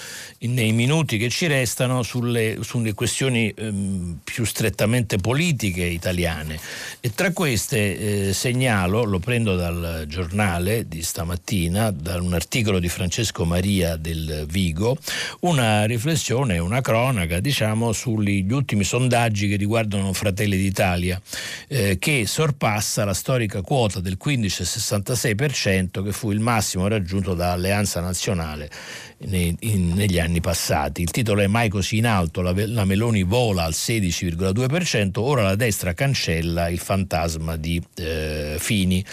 [0.46, 6.58] nei minuti che ci restano sulle, sulle questioni ehm, più strettamente politiche italiane.
[7.00, 12.88] E tra queste eh, segnalo, lo prendo dal giornale di stamattina, da un articolo di
[12.88, 14.96] Francesco Maria del Vigo,
[15.40, 21.20] una riflessione, una cronaca diciamo sugli ultimi sondaggi che riguardano Fratelli d'Italia
[21.68, 28.00] eh, che sorpassa la storica quota del 15-66% che fu il massimo raggiunto da Alleanza
[28.00, 28.70] Nazionale
[29.18, 31.02] nei, in, negli anni passati.
[31.02, 35.54] Il titolo è Mai così in alto, la, la Meloni vola al 16,2%, ora la
[35.54, 39.04] destra cancella il fantasma di eh, Fini.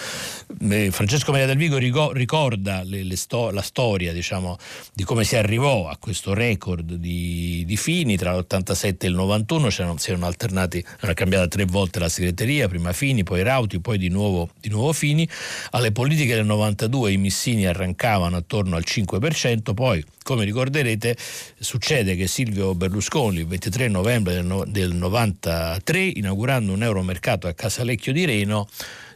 [0.69, 4.57] Eh, Francesco Maria del Vigo ricorda le, le sto- la storia diciamo,
[4.93, 9.67] di come si arrivò a questo record di, di Fini tra l'87 e il 91,
[9.67, 13.97] c'erano, si erano alternati, era cambiata tre volte la segreteria, prima Fini, poi Rauti, poi
[13.97, 15.28] di nuovo, di nuovo Fini.
[15.72, 22.28] Alle politiche del 92 i missini arrancavano attorno al 5%, poi come ricorderete succede che
[22.28, 28.26] Silvio Berlusconi il 23 novembre del, no, del 93 inaugurando un euromercato a Casalecchio di
[28.26, 28.68] Reno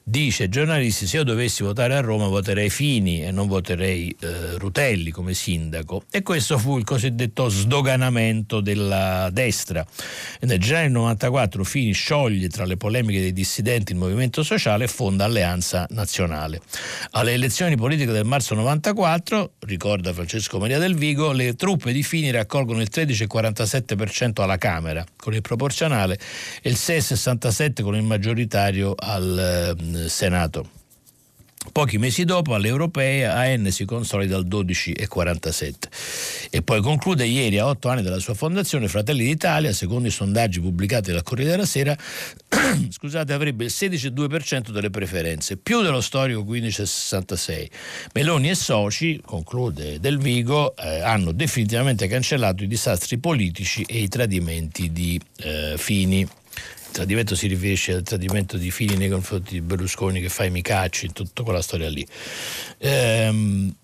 [0.07, 5.09] dice giornalisti se io dovessi votare a Roma voterei Fini e non voterei eh, Rutelli
[5.09, 9.83] come sindaco e questo fu il cosiddetto sdoganamento della destra.
[10.41, 14.87] Nel gennaio del 94 Fini scioglie tra le polemiche dei dissidenti il movimento sociale e
[14.87, 16.61] fonda Alleanza Nazionale.
[17.11, 22.29] Alle elezioni politiche del marzo 94 ricorda Francesco Maria del Vigo le truppe di Fini
[22.29, 26.19] raccolgono il 13,47% alla Camera con il proporzionale
[26.61, 30.83] e il 6,67% con il maggioritario al eh, Senato.
[31.71, 35.73] Pochi mesi dopo alle europee AN si consolida al 12,47
[36.49, 40.61] e poi conclude ieri a otto anni dalla sua fondazione Fratelli d'Italia, secondo i sondaggi
[40.61, 41.97] pubblicati dal Corriere della Sera,
[42.89, 47.67] scusate, avrebbe il 16,2% delle preferenze, più dello storico 15,66.
[48.13, 54.07] Meloni e soci, conclude Del Vigo, eh, hanno definitivamente cancellato i disastri politici e i
[54.07, 56.25] tradimenti di eh, Fini
[56.95, 61.11] tradimento si riferisce al tradimento di Fini nei confronti di Berlusconi che fa i micacci,
[61.11, 62.07] tutta quella storia lì.
[62.77, 63.75] Ehm,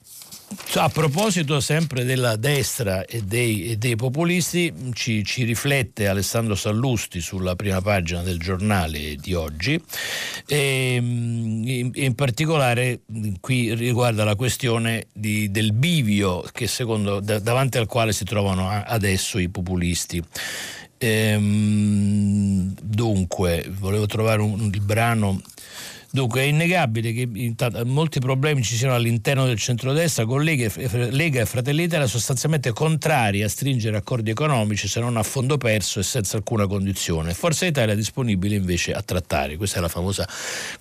[0.76, 7.20] a proposito sempre della destra e dei, e dei populisti, ci, ci, riflette Alessandro Sallusti
[7.20, 9.82] sulla prima pagina del giornale di oggi
[10.46, 13.02] e in, in particolare
[13.40, 19.50] qui riguarda la questione di, del bivio secondo, davanti al quale si trovano adesso i
[19.50, 20.24] populisti.
[21.04, 25.42] Ehm, dunque, volevo trovare un, un brano.
[26.14, 30.70] Dunque è innegabile che molti problemi ci siano all'interno del centrodestra con Lega,
[31.10, 36.02] Lega e Fratelli d'Italia sostanzialmente contrari a stringere accordi economici se non a fondo perso
[36.02, 37.34] e senza alcuna condizione.
[37.34, 39.56] Forza Italia è disponibile invece a trattare.
[39.56, 40.28] Questa è la famosa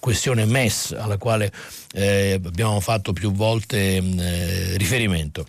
[0.01, 1.53] questione MES alla quale
[1.93, 5.47] eh, abbiamo fatto più volte eh, riferimento.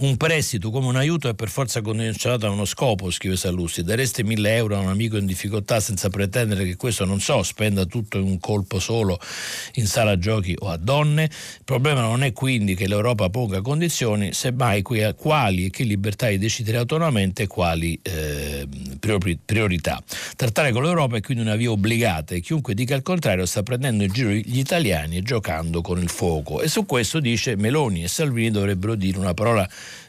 [0.00, 3.82] Un prestito come un aiuto è per forza condizionato a uno scopo, scrive Sallusti.
[3.82, 7.84] Dareste mille euro a un amico in difficoltà senza pretendere che questo, non so, spenda
[7.84, 9.18] tutto in un colpo solo
[9.74, 11.24] in sala giochi o a donne.
[11.24, 16.38] Il problema non è quindi che l'Europa ponga condizioni, semmai quali e che libertà di
[16.38, 18.68] decidere autonomamente e quali eh,
[19.44, 20.00] priorità.
[20.36, 24.04] Trattare con l'Europa è quindi una via obbligata e chiunque dica il contrario sta prendendo
[24.04, 26.62] in giro gli italiani e giocando con il fuoco.
[26.62, 29.68] E su questo dice Meloni e Salvini dovrebbero dire una parola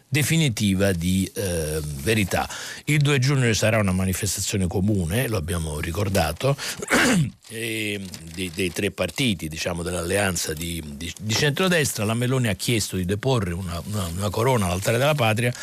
[0.10, 2.50] definitiva di eh, verità.
[2.86, 6.58] Il 2 giugno sarà una manifestazione comune, lo abbiamo ricordato,
[7.48, 12.06] dei, dei, tre partiti diciamo, dell'alleanza di, di, di, centrodestra.
[12.06, 15.54] La Meloni ha chiesto di deporre una, una, una corona all'altare della patria,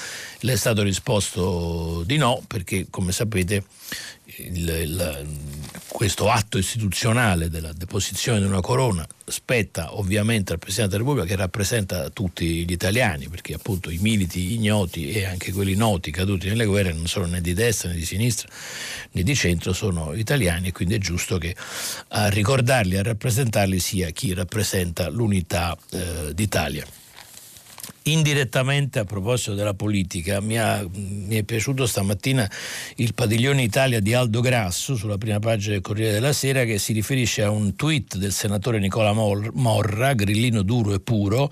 [0.41, 3.65] le è stato risposto di no perché come sapete
[4.37, 5.27] il, il,
[5.97, 11.41] questo atto istituzionale della deposizione di una corona spetta ovviamente al Presidente della Repubblica che
[11.41, 16.67] rappresenta tutti gli italiani, perché appunto i militi ignoti e anche quelli noti caduti nelle
[16.67, 18.47] guerre non sono né di destra né di sinistra
[19.13, 21.57] né di centro, sono italiani e quindi è giusto che
[22.09, 26.87] a ricordarli, a rappresentarli sia chi rappresenta l'unità eh, d'Italia
[28.07, 32.49] indirettamente a proposito della politica, mi, ha, mi, è piaciuto stamattina
[32.97, 36.93] il padiglione Italia di Aldo Grasso sulla prima pagina del Corriere della Sera che si
[36.93, 41.51] riferisce a un tweet del senatore Nicola Morra, grillino duro e puro,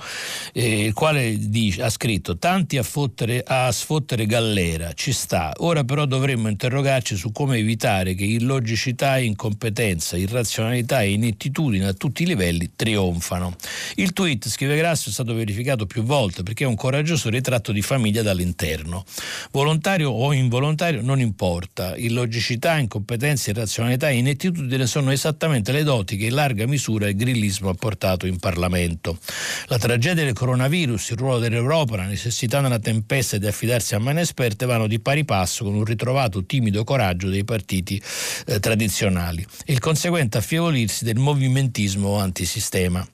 [0.53, 5.83] eh, il quale dice, ha scritto tanti a, fottere, a sfottere Gallera, ci sta, ora
[5.85, 12.27] però dovremmo interrogarci su come evitare che illogicità, incompetenza, irrazionalità e inettitudine a tutti i
[12.27, 13.57] livelli trionfano.
[13.97, 17.83] Il tweet, scrive Grasso, è stato verificato più volte perché è un coraggioso ritratto di
[17.83, 19.05] famiglia dall'interno.
[19.51, 26.27] Volontario o involontario non importa, illogicità, incompetenza, irrazionalità e inettitudine sono esattamente le doti che
[26.27, 29.19] in larga misura il grillismo ha portato in Parlamento.
[29.67, 34.21] La tragedia del coronavirus, il ruolo dell'Europa, la necessità nella tempesta di affidarsi a mani
[34.21, 38.01] esperte vanno di pari passo con un ritrovato timido coraggio dei partiti
[38.47, 43.07] eh, tradizionali e il conseguente affievolirsi del movimentismo antisistema.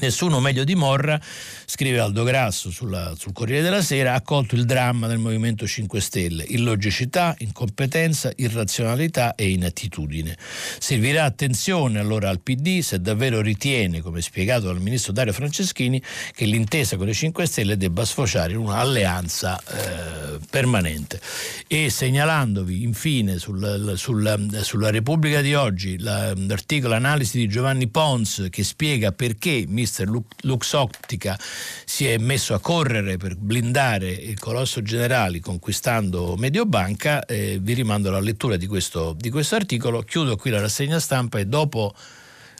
[0.00, 1.20] Nessuno meglio di Morra,
[1.64, 6.00] scrive Aldo Grasso sulla, sul Corriere della Sera, ha colto il dramma del Movimento 5
[6.00, 10.36] Stelle, illogicità, incompetenza, irrazionalità e inattitudine.
[10.78, 16.00] Servirà attenzione allora al PD se davvero ritiene, come spiegato dal ministro Dario Franceschini,
[16.32, 21.20] che l'intesa con le 5 Stelle debba sfociare in un'alleanza eh, permanente.
[21.66, 28.62] E segnalandovi infine sul, sul, sulla Repubblica di oggi l'articolo, l'analisi di Giovanni Pons che
[28.62, 30.08] spiega perché mister
[30.42, 31.38] Lux Optica
[31.84, 38.08] si è messo a correre per blindare il colosso generali conquistando Mediobanca, eh, vi rimando
[38.08, 41.94] alla lettura di questo, di questo articolo, chiudo qui la rassegna stampa e dopo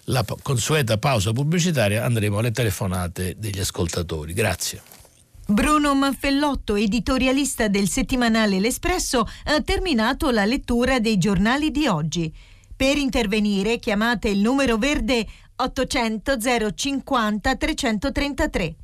[0.05, 4.33] la consueta pausa pubblicitaria andremo alle telefonate degli ascoltatori.
[4.33, 4.81] Grazie.
[5.47, 12.33] Bruno Manfellotto, editorialista del settimanale L'Espresso, ha terminato la lettura dei giornali di oggi.
[12.77, 15.27] Per intervenire chiamate il numero verde
[15.61, 16.37] 800
[16.75, 18.77] 050 333.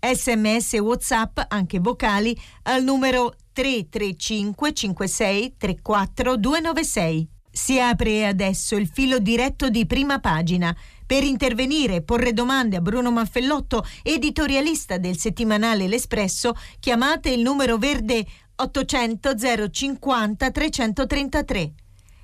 [0.00, 7.28] Sms WhatsApp, anche vocali, al numero 335 56 34 296.
[7.50, 10.74] Si apre adesso il filo diretto di prima pagina.
[11.06, 17.76] Per intervenire e porre domande a Bruno Manfellotto, editorialista del settimanale L'Espresso, chiamate il numero
[17.76, 18.24] verde
[18.56, 19.34] 800
[19.70, 21.74] 050 333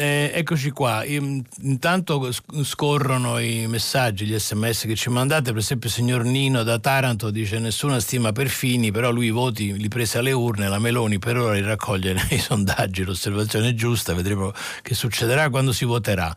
[0.00, 2.30] Eh, eccoci qua, intanto
[2.62, 7.30] scorrono i messaggi, gli sms che ci mandate, per esempio il signor Nino da Taranto
[7.30, 11.18] dice nessuna stima per Fini, però lui i voti li prese alle urne, la Meloni
[11.18, 16.32] per ora li raccoglie nei sondaggi, l'osservazione è giusta, vedremo che succederà quando si voterà.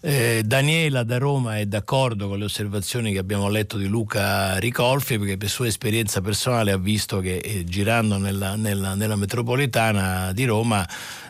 [0.00, 5.20] Eh, Daniela da Roma è d'accordo con le osservazioni che abbiamo letto di Luca Ricolfi,
[5.20, 10.44] perché per sua esperienza personale ha visto che eh, girando nella, nella, nella metropolitana di
[10.46, 10.84] Roma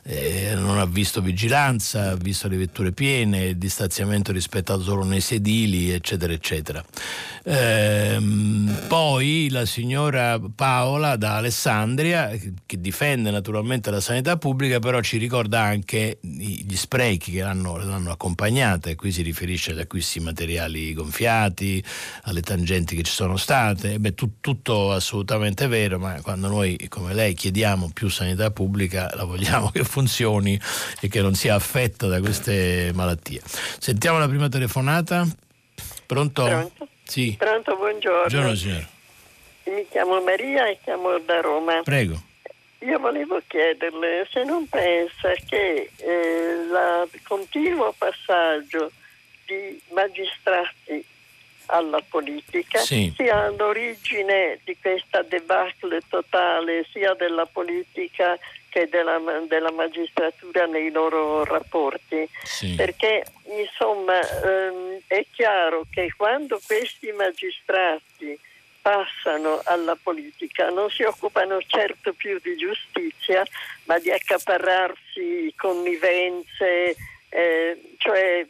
[0.07, 5.91] eh, non ha visto vigilanza, ha visto le vetture piene, distanziamento rispettato solo nei sedili,
[5.91, 6.85] eccetera, eccetera.
[7.45, 12.31] Ehm, poi la signora Paola da Alessandria,
[12.67, 18.11] che difende naturalmente la sanità pubblica, però ci ricorda anche gli sprechi che l'hanno, l'hanno
[18.11, 21.83] accompagnata, e qui si riferisce agli acquisti materiali gonfiati,
[22.23, 27.15] alle tangenti che ci sono state, Beh, tu, tutto assolutamente vero, ma quando noi come
[27.15, 30.61] lei chiediamo più sanità pubblica la vogliamo che funzioni
[31.01, 33.41] e che non sia affetta da queste malattie.
[33.79, 35.25] Sentiamo la prima telefonata.
[36.05, 36.45] Pronto?
[36.45, 36.89] Pronto?
[37.05, 37.37] Sì.
[37.39, 38.27] Pronto, buongiorno.
[38.27, 38.89] Buongiorno signora.
[39.67, 41.81] Mi chiamo Maria e chiamo da Roma.
[41.85, 42.21] Prego.
[42.81, 48.91] Io volevo chiederle se non pensa che eh, il continuo passaggio
[49.47, 51.05] di magistrati
[51.67, 53.13] alla politica sì.
[53.17, 58.39] sia all'origine di questa debacle totale sia della politica
[58.75, 62.29] che della, della magistratura nei loro rapporti.
[62.43, 62.75] Sì.
[62.75, 68.37] Perché insomma ehm, è chiaro che quando questi magistrati
[68.83, 73.45] passano alla politica non si occupano certo più di giustizia,
[73.85, 76.97] ma di accaparrarsi connivenze,
[77.29, 78.45] eh, cioè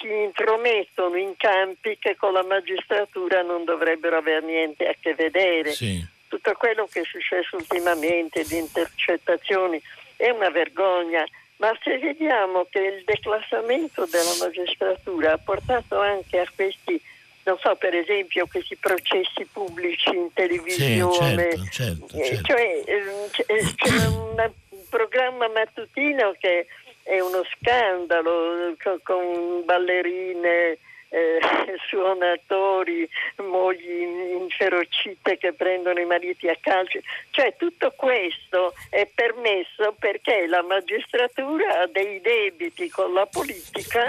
[0.00, 5.70] si intromettono in campi che con la magistratura non dovrebbero avere niente a che vedere.
[5.70, 6.18] Sì.
[6.30, 9.82] Tutto quello che è successo ultimamente di intercettazioni
[10.14, 11.26] è una vergogna,
[11.56, 17.02] ma se vediamo che il declassamento della magistratura ha portato anche a questi,
[17.42, 22.42] non so, per esempio, questi processi pubblici in televisione, sì, certo, certo, eh, certo.
[22.44, 24.52] cioè eh, c'è un
[24.88, 26.68] programma mattutino che
[27.02, 30.78] è uno scandalo con ballerine,
[31.10, 31.38] eh,
[31.88, 34.00] suonatori, mogli
[34.40, 37.00] inferocite che prendono i mariti a calcio.
[37.30, 44.08] Cioè tutto questo è permesso perché la magistratura ha dei debiti con la politica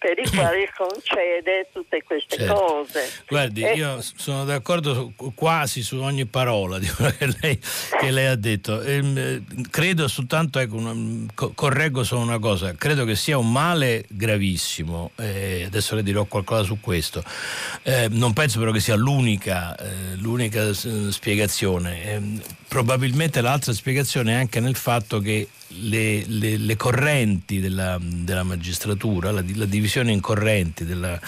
[0.00, 2.54] per i quali concede tutte queste certo.
[2.54, 3.12] cose.
[3.28, 3.74] Guardi, e...
[3.74, 7.60] io sono d'accordo quasi su ogni parola di quello che lei,
[8.00, 8.80] che lei ha detto.
[8.80, 10.94] E, ehm, credo soltanto, ecco, una,
[11.34, 16.62] correggo solo una cosa, credo che sia un male gravissimo, eh, adesso le dirò qualcosa
[16.62, 17.22] su questo,
[17.82, 22.04] eh, non penso però che sia l'unica, eh, l'unica spiegazione.
[22.04, 25.46] Ehm, probabilmente l'altra spiegazione è anche nel fatto che
[25.78, 31.18] le, le, le correnti della, della magistratura, la, la, divisione in correnti della,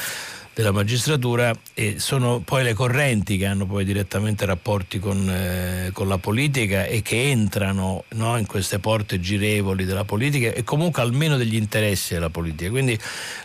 [0.54, 6.08] della magistratura e sono poi le correnti che hanno poi direttamente rapporti con, eh, con
[6.08, 11.38] la politica e che entrano no, in queste porte girevoli della politica e comunque almeno
[11.38, 12.68] degli interessi della politica.
[12.68, 12.98] Quindi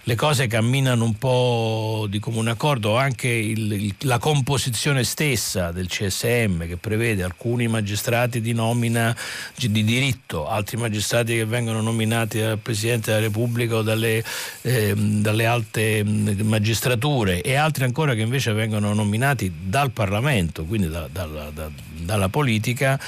[0.04, 5.88] le cose camminano un po' di comune accordo, anche il, il, la composizione stessa del
[5.88, 9.16] CSM che prevede alcuni magistrati di nomina
[9.56, 14.24] di diritto, altri magistrati che vengono nominati dal Presidente della Repubblica o dalle,
[14.62, 20.90] eh, dalle alte magistrature legislature e altri ancora che invece vengono nominati dal Parlamento, quindi
[20.90, 21.70] da, da, da,
[22.00, 23.00] dalla politica,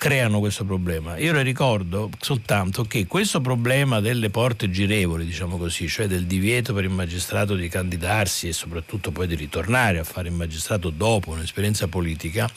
[0.00, 1.18] creano questo problema.
[1.18, 6.72] Io le ricordo soltanto che questo problema delle porte girevoli, diciamo così, cioè del divieto
[6.72, 11.32] per il magistrato di candidarsi e soprattutto poi di ritornare a fare il magistrato dopo
[11.32, 12.48] un'esperienza politica,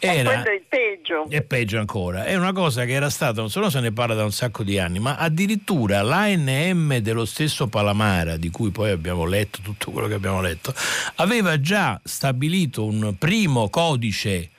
[0.00, 0.42] era...
[0.42, 1.28] è peggio.
[1.28, 2.24] È peggio ancora.
[2.24, 4.80] È una cosa che era stata, non solo se ne parla da un sacco di
[4.80, 10.14] anni, ma addirittura l'ANM dello stesso Palamara, di cui poi abbiamo letto tutto quello che
[10.14, 10.74] abbiamo letto,
[11.14, 14.50] aveva già stabilito un primo codice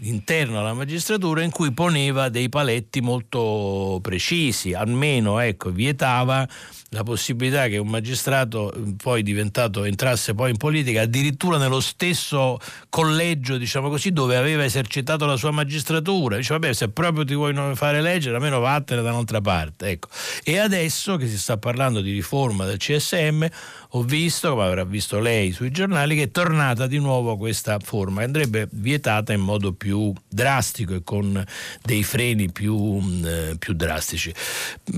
[0.00, 6.46] interno alla magistratura in cui poneva dei paletti molto precisi, almeno ecco, vietava
[6.90, 12.58] la possibilità che un magistrato eh, poi diventato entrasse poi in politica addirittura nello stesso
[12.88, 17.54] collegio diciamo così dove aveva esercitato la sua magistratura dice vabbè se proprio ti vuoi
[17.74, 20.08] fare leggere almeno vattene da un'altra parte ecco.
[20.42, 23.46] e adesso che si sta parlando di riforma del CSM
[23.92, 28.20] ho visto come avrà visto lei sui giornali che è tornata di nuovo questa forma
[28.20, 31.44] che andrebbe vietata in modo più drastico e con
[31.82, 34.32] dei freni più, eh, più drastici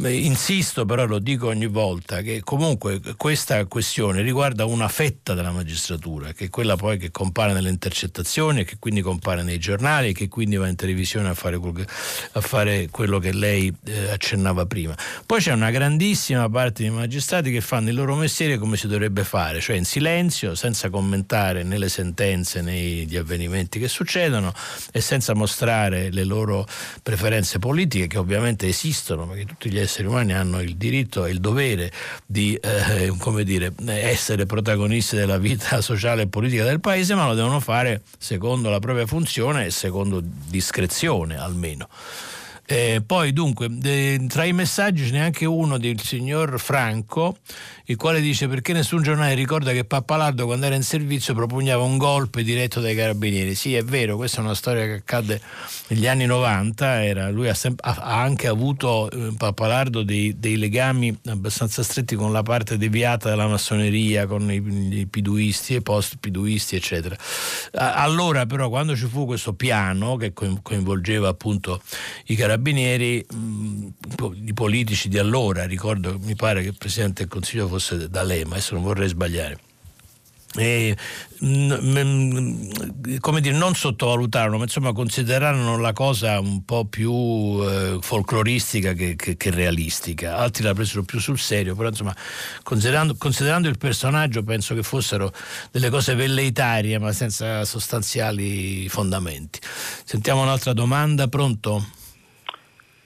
[0.04, 5.50] insisto però lo dico ogni volta volta che comunque questa questione riguarda una fetta della
[5.50, 10.28] magistratura, che è quella poi che compare nelle intercettazioni, che quindi compare nei giornali, che
[10.28, 11.58] quindi va in televisione a fare,
[12.32, 14.94] a fare quello che lei eh, accennava prima.
[15.24, 19.24] Poi c'è una grandissima parte di magistrati che fanno il loro mestiere come si dovrebbe
[19.24, 24.52] fare, cioè in silenzio, senza commentare né le sentenze né gli avvenimenti che succedono
[24.92, 26.66] e senza mostrare le loro
[27.02, 31.40] preferenze politiche che ovviamente esistono, perché tutti gli esseri umani hanno il diritto e il
[31.40, 31.92] dovere dovere
[32.26, 37.60] di eh, dire, essere protagonisti della vita sociale e politica del paese, ma lo devono
[37.60, 41.88] fare secondo la propria funzione e secondo discrezione almeno.
[42.66, 47.38] Eh, poi dunque, eh, tra i messaggi ce n'è anche uno del signor Franco,
[47.90, 51.98] il quale dice perché nessun giornale ricorda che Pappalardo quando era in servizio propugnava un
[51.98, 53.54] golpe diretto dai carabinieri.
[53.56, 55.40] Sì, è vero, questa è una storia che accadde
[55.88, 61.16] negli anni 90, era, lui ha, sem- ha, anche avuto eh, Pappalardo dei, dei, legami
[61.26, 67.16] abbastanza stretti con la parte deviata della massoneria, con i, i piduisti e post-piduisti, eccetera.
[67.72, 71.82] allora però quando ci fu questo piano che coinvolgeva appunto
[72.26, 73.26] i carabinieri, carabinieri,
[74.44, 78.74] i politici di allora, ricordo, mi pare che il Presidente del Consiglio fosse D'Alema, adesso
[78.74, 79.58] non vorrei sbagliare.
[80.56, 80.96] E,
[83.20, 87.12] come dire, non sottovalutarono, ma insomma considerarono la cosa un po' più
[87.62, 90.38] eh, folcloristica che, che, che, realistica.
[90.38, 92.14] Altri la presero più sul serio, però insomma,
[92.64, 95.32] considerando, considerando, il personaggio, penso che fossero
[95.70, 99.60] delle cose velleitarie, ma senza sostanziali fondamenti.
[100.04, 101.98] Sentiamo un'altra domanda, pronto?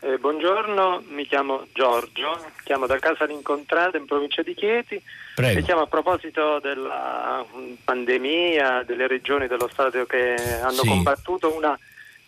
[0.05, 5.03] Eh, buongiorno, mi chiamo Giorgio, chiamo da Casa Rincontrata in provincia di Chieti
[5.35, 5.59] Prego.
[5.59, 10.89] e chiamo a proposito della mm, pandemia, delle regioni dello Stato che hanno sì.
[10.89, 11.79] combattuto una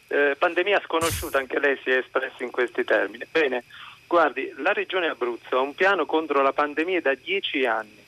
[0.07, 3.27] eh, pandemia sconosciuta, anche lei si è espresso in questi termini.
[3.31, 3.65] Bene,
[4.07, 8.03] guardi, la regione Abruzzo ha un piano contro la pandemia da dieci anni.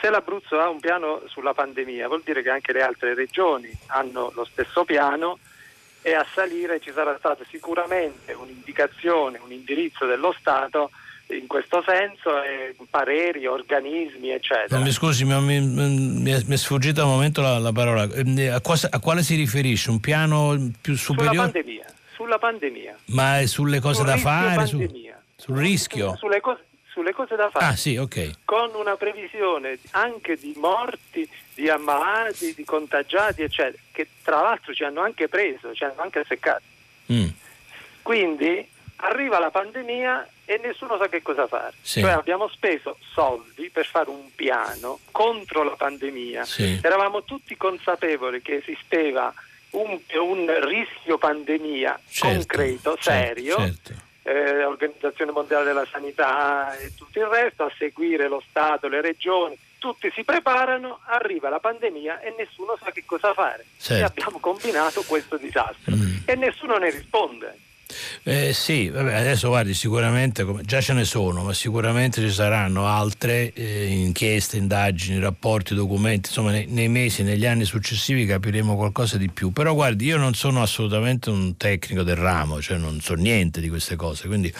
[0.00, 4.32] Se l'Abruzzo ha un piano sulla pandemia, vuol dire che anche le altre regioni hanno
[4.34, 5.38] lo stesso piano
[6.06, 10.92] e a salire ci sarà stata sicuramente un'indicazione, un indirizzo dello Stato
[11.30, 14.78] in questo senso, eh, pareri, organismi, eccetera.
[14.78, 18.04] mi scusi, mi, mi, mi, è, sfuggita un momento la, la parola.
[18.04, 19.90] Eh, a, qua, a, quale si riferisce?
[19.90, 21.34] Un piano più superiore?
[21.34, 21.84] Sulla pandemia.
[22.14, 22.96] Sulla pandemia.
[23.06, 24.66] Ma sulle cose sul da fare?
[24.66, 24.88] Su,
[25.34, 26.14] sul rischio?
[26.16, 26.60] Sulle cose,
[26.92, 27.64] sulle cose da fare.
[27.64, 28.44] Ah, sì, ok.
[28.44, 34.84] Con una previsione anche di morti, di ammalati, di contagiati, eccetera, che tra l'altro ci
[34.84, 36.62] hanno anche preso, ci hanno anche seccato.
[37.10, 37.28] Mm.
[38.02, 41.72] Quindi arriva la pandemia e nessuno sa che cosa fare.
[41.80, 42.00] Sì.
[42.00, 46.44] Cioè abbiamo speso soldi per fare un piano contro la pandemia.
[46.44, 46.78] Sì.
[46.82, 49.32] Eravamo tutti consapevoli che esisteva
[49.70, 53.56] un, un rischio pandemia certo, concreto, certo, serio.
[53.56, 54.04] Certo.
[54.22, 59.56] Eh, Organizzazione Mondiale della Sanità e tutto il resto, a seguire lo Stato, le regioni,
[59.78, 63.66] tutti si preparano, arriva la pandemia e nessuno sa che cosa fare.
[63.78, 64.02] Certo.
[64.02, 66.16] E abbiamo combinato questo disastro mm.
[66.24, 67.58] e nessuno ne risponde.
[68.24, 73.52] Eh, sì, vabbè, adesso guardi, sicuramente già ce ne sono, ma sicuramente ci saranno altre
[73.52, 79.30] eh, inchieste, indagini, rapporti, documenti, insomma nei, nei, mesi, negli anni successivi capiremo qualcosa di
[79.30, 79.52] più.
[79.52, 83.68] Però guardi, io non sono assolutamente un tecnico del ramo, cioè non so niente di
[83.68, 84.52] queste cose, quindi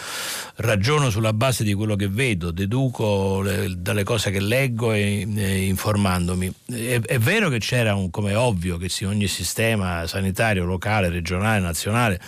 [0.55, 5.65] ragiono sulla base di quello che vedo, deduco le, dalle cose che leggo e, e
[5.65, 6.53] informandomi.
[6.65, 11.59] È, è, vero che c'era, un, come ovvio, che sì, ogni sistema sanitario locale, regionale,
[11.59, 12.21] nazionale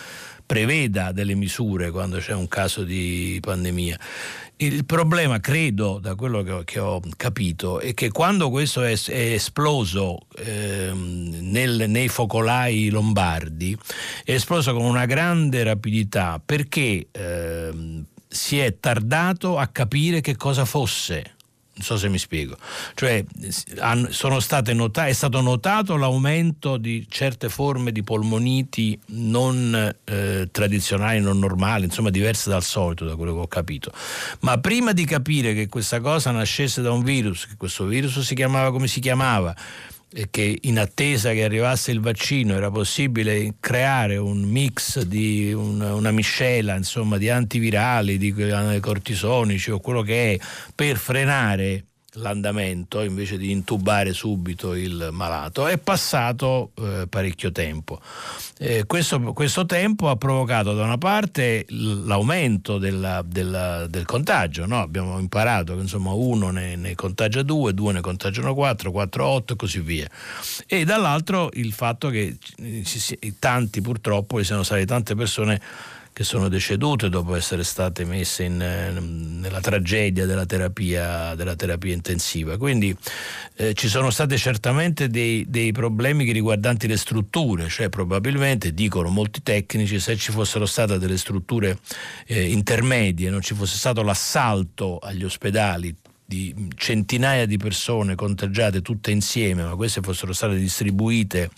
[0.49, 3.99] preveda delle misure quando c'è un caso di pandemia.
[4.57, 8.99] Il problema, credo, da quello che ho, che ho capito, è che quando questo è,
[8.99, 13.77] è esploso eh, nel, nei focolai lombardi,
[14.23, 20.65] è esploso con una grande rapidità perché eh, si è tardato a capire che cosa
[20.65, 21.35] fosse
[21.79, 22.57] non so se mi spiego.
[22.93, 23.23] Cioè,
[24.73, 31.85] nota- è stato notato l'aumento di certe forme di polmoniti non eh, tradizionali, non normali,
[31.85, 33.91] insomma diverse dal solito, da quello che ho capito.
[34.41, 38.35] Ma prima di capire che questa cosa nascesse da un virus, che questo virus si
[38.35, 39.55] chiamava come si chiamava,
[40.31, 46.11] che in attesa che arrivasse il vaccino era possibile creare un mix di una, una
[46.11, 48.33] miscela insomma, di antivirali, di
[48.79, 50.39] cortisonici o quello che è
[50.73, 51.88] per frenare
[52.19, 57.99] l'andamento invece di intubare subito il malato è passato eh, parecchio tempo.
[58.57, 64.81] Eh, questo, questo, tempo ha provocato da una parte l'aumento della, della, del contagio, no?
[64.81, 69.53] abbiamo imparato che insomma uno ne, ne contagia due, due ne contagiano quattro, quattro otto
[69.53, 70.07] e così via.
[70.65, 72.37] E dall'altro il fatto che
[73.39, 75.61] tanti purtroppo ci siano state tante persone
[76.19, 81.93] che sono decedute dopo essere state messe in, eh, nella tragedia della terapia, della terapia
[81.93, 82.57] intensiva.
[82.57, 82.93] Quindi
[83.55, 89.41] eh, ci sono stati certamente dei, dei, problemi riguardanti le strutture, cioè probabilmente, dicono molti
[89.41, 91.79] tecnici, se ci fossero state delle strutture
[92.25, 95.95] eh, intermedie, non ci fosse stato l'assalto agli ospedali
[96.29, 101.49] di centinaia di persone contagiate tutte insieme, ma queste fossero state distribuite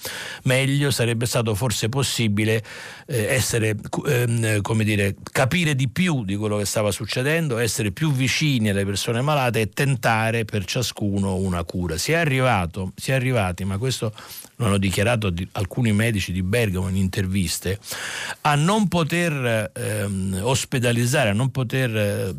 [0.44, 2.64] meglio, sarebbe stato forse possibile
[3.06, 3.76] eh, essere,
[4.08, 8.86] eh, come dire, capire di più di quello che stava succedendo, essere più vicini alle
[8.86, 11.98] persone malate e tentare per ciascuno una cura.
[11.98, 14.14] Si è, arrivato, si è arrivati, ma questo
[14.56, 17.78] lo hanno dichiarato alcuni medici di Bergamo in interviste,
[18.42, 22.34] a non poter ehm, ospedalizzare, a non poter eh,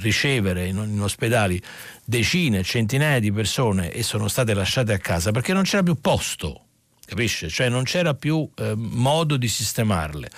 [0.00, 1.61] ricevere in, in ospedali
[2.04, 6.66] decine, centinaia di persone e sono state lasciate a casa perché non c'era più posto
[7.04, 7.48] capisce?
[7.48, 10.30] Cioè non c'era più eh, modo di sistemarle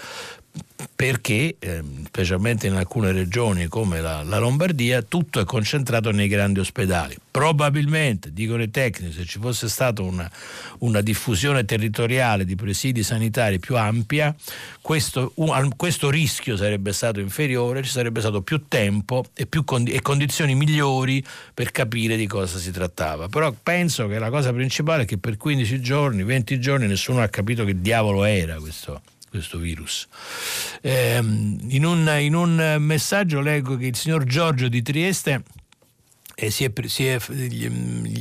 [0.97, 6.61] perché, eh, specialmente in alcune regioni come la, la, Lombardia, tutto è concentrato nei grandi
[6.61, 7.17] ospedali.
[7.31, 10.31] Probabilmente, dicono i tecnici, se ci fosse stata una,
[10.79, 14.35] una diffusione territoriale di presidi sanitari più ampia,
[14.81, 19.91] questo, un, questo, rischio sarebbe stato inferiore, ci sarebbe stato più tempo e, più condi-
[19.91, 23.29] e condizioni migliori per capire di cosa si trattava.
[23.29, 27.29] Però penso che la cosa principale è che per 15 giorni, 20 giorni nessuno ha
[27.29, 29.03] capito che diavolo era questo
[29.35, 30.07] questo virus.
[30.81, 35.43] Eh, in, un, in, un, messaggio leggo che il signor Giorgio di Trieste
[36.37, 37.69] eh, si è, si è, gli,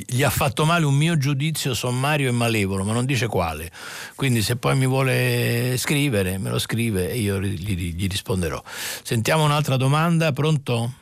[0.07, 3.69] gli, ha fatto male un mio giudizio sommario e malevolo, ma non dice quale.
[4.15, 8.59] Quindi se poi mi vuole scrivere, me lo scrive e io gli, gli risponderò.
[8.65, 10.93] Sentiamo un'altra domanda, pronto?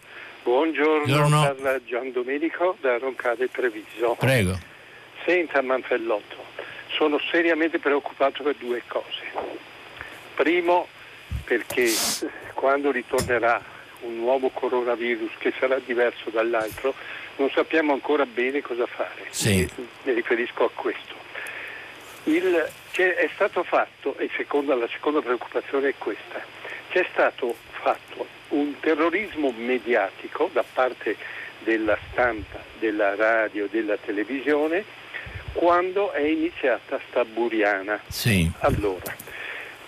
[0.44, 1.42] Buongiorno, Buongiorno.
[1.42, 4.18] parla Gian Domenico da Roncade Treviso.
[4.20, 4.60] Prego.
[5.26, 6.36] Senta Manfellotto,
[6.98, 9.71] sono seriamente preoccupato per due cose.
[10.42, 10.88] Primo
[11.46, 11.94] perché
[12.56, 13.62] quando ritornerà
[14.00, 16.96] un nuovo coronavirus che sarà diverso dall'altro,
[17.36, 19.28] non sappiamo ancora bene cosa fare.
[19.30, 19.70] Sì.
[20.02, 21.14] Mi riferisco a questo.
[22.24, 26.44] Il, è stato fatto, e seconda, la seconda preoccupazione è questa,
[26.90, 31.18] c'è stato fatto un terrorismo mediatico da parte
[31.60, 34.84] della stampa, della radio, della televisione,
[35.54, 38.02] quando è iniziata sta buriana.
[38.08, 38.50] Sì.
[38.62, 39.30] Allora,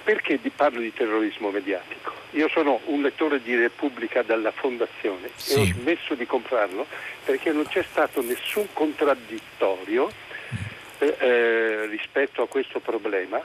[0.03, 2.11] perché parlo di terrorismo mediatico?
[2.31, 5.53] Io sono un lettore di Repubblica dalla Fondazione sì.
[5.53, 6.85] e ho smesso di comprarlo
[7.23, 10.11] perché non c'è stato nessun contraddittorio
[10.99, 13.41] eh, eh, rispetto a questo problema,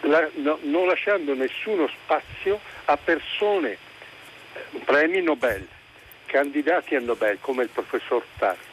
[0.00, 3.76] la, no, non lasciando nessuno spazio a persone
[4.84, 5.66] premi Nobel,
[6.26, 8.70] candidati a Nobel come il professor Tarro,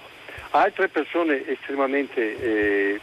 [0.52, 3.00] altre persone estremamente eh,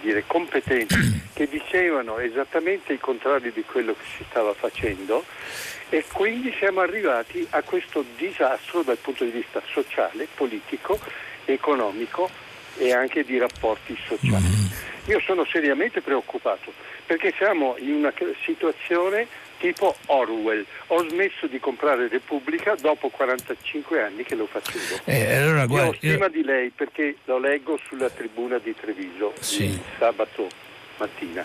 [0.00, 5.24] dire, competenti che dicevano esattamente il contrario di quello che si stava facendo
[5.88, 10.98] e quindi siamo arrivati a questo disastro dal punto di vista sociale, politico,
[11.44, 12.30] economico
[12.78, 14.42] e anche di rapporti sociali.
[14.42, 14.66] Mm-hmm.
[15.06, 16.72] Io sono seriamente preoccupato
[17.04, 18.12] perché siamo in una
[18.44, 19.26] situazione
[19.58, 20.64] tipo Orwell.
[20.88, 25.02] Ho smesso di comprare Repubblica dopo 45 anni che lo facevo.
[25.04, 26.30] Eh, allora, guarda, io ho stima io...
[26.30, 29.64] di lei perché lo leggo sulla tribuna di Treviso sì.
[29.64, 30.48] il sabato
[30.96, 31.44] mattina.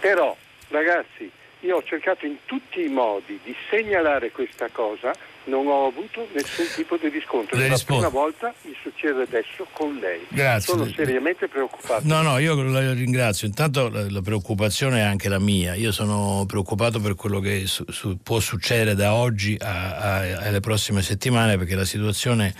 [0.00, 0.36] Però,
[0.68, 5.12] ragazzi, io ho cercato in tutti i modi di segnalare questa cosa
[5.44, 7.58] non ho avuto nessun tipo di riscontro.
[7.58, 10.24] Le la prima volta mi succede adesso con lei.
[10.28, 10.72] Grazie.
[10.72, 12.02] Sono seriamente preoccupato.
[12.04, 13.46] No, no, io la ringrazio.
[13.46, 15.74] Intanto la, la preoccupazione è anche la mia.
[15.74, 20.16] Io sono preoccupato per quello che su, su, può succedere da oggi a, a,
[20.46, 22.54] alle prossime settimane perché la situazione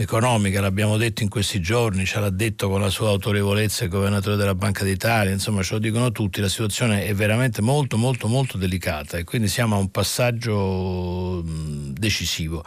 [0.00, 4.36] economica, l'abbiamo detto in questi giorni, ce l'ha detto con la sua autorevolezza il governatore
[4.36, 8.56] della Banca d'Italia, insomma ce lo dicono tutti, la situazione è veramente molto molto molto
[8.56, 12.64] delicata e quindi siamo a un passaggio decisivo.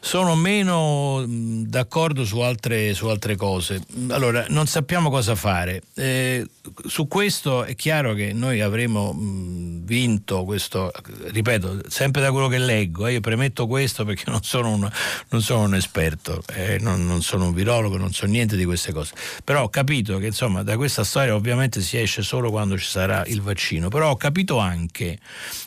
[0.00, 3.82] Sono meno d'accordo su altre, su altre cose.
[4.10, 5.82] Allora, non sappiamo cosa fare.
[5.94, 6.46] Eh,
[6.86, 10.92] su questo è chiaro che noi avremo vinto questo,
[11.30, 14.90] ripeto, sempre da quello che leggo, eh, io premetto questo perché non sono un,
[15.30, 16.42] non sono un esperto.
[16.52, 20.18] Eh, non, non, sono un virologo, non so niente di queste cose, però ho capito
[20.18, 24.10] che insomma da questa storia ovviamente si esce solo quando ci sarà il vaccino, però
[24.10, 25.18] ho capito anche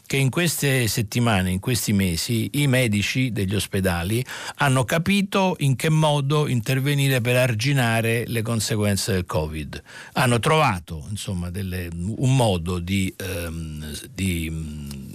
[0.05, 4.23] che in queste settimane, in questi mesi, i medici degli ospedali
[4.55, 9.81] hanno capito in che modo intervenire per arginare le conseguenze del Covid.
[10.13, 15.06] Hanno trovato insomma delle, un modo di, ehm, di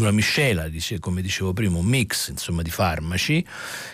[0.00, 0.68] una miscela,
[1.00, 3.44] come dicevo prima, un mix insomma, di farmaci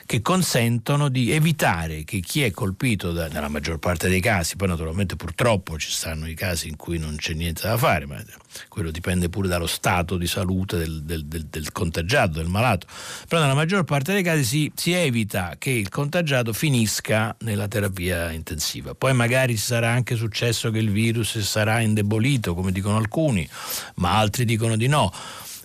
[0.07, 4.69] che consentono di evitare che chi è colpito da, nella maggior parte dei casi, poi
[4.69, 8.23] naturalmente purtroppo ci stanno i casi in cui non c'è niente da fare, ma
[8.69, 12.87] quello dipende pure dallo stato di salute del, del, del, del contagiato, del malato,
[13.29, 18.31] però nella maggior parte dei casi si, si evita che il contagiato finisca nella terapia
[18.31, 18.95] intensiva.
[18.95, 23.49] Poi magari sarà anche successo che il virus sarà indebolito, come dicono alcuni,
[23.97, 25.13] ma altri dicono di no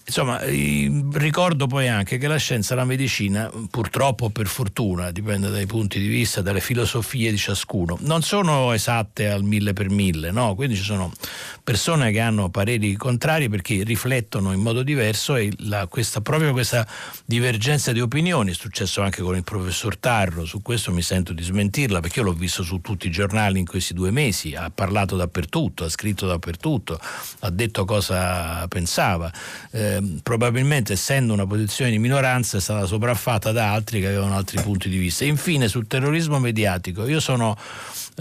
[0.10, 5.52] Insomma, ricordo poi anche che la scienza e la medicina, purtroppo o per fortuna, dipende
[5.52, 10.32] dai punti di vista, dalle filosofie di ciascuno, non sono esatte al mille per mille,
[10.32, 10.56] no?
[10.56, 11.14] Quindi ci sono
[11.64, 16.88] persone che hanno pareri contrari perché riflettono in modo diverso e la, questa, proprio questa
[17.26, 21.44] divergenza di opinioni è successo anche con il professor Tarro, su questo mi sento di
[21.44, 25.16] smentirla perché io l'ho visto su tutti i giornali in questi due mesi, ha parlato
[25.16, 27.00] dappertutto, ha scritto dappertutto,
[27.42, 29.32] ha detto cosa pensava.
[29.70, 34.62] Eh, probabilmente essendo una posizione di minoranza è stata sopraffatta da altri che avevano altri
[34.62, 35.26] punti di vista.
[35.26, 37.58] Infine sul terrorismo mediatico, io sono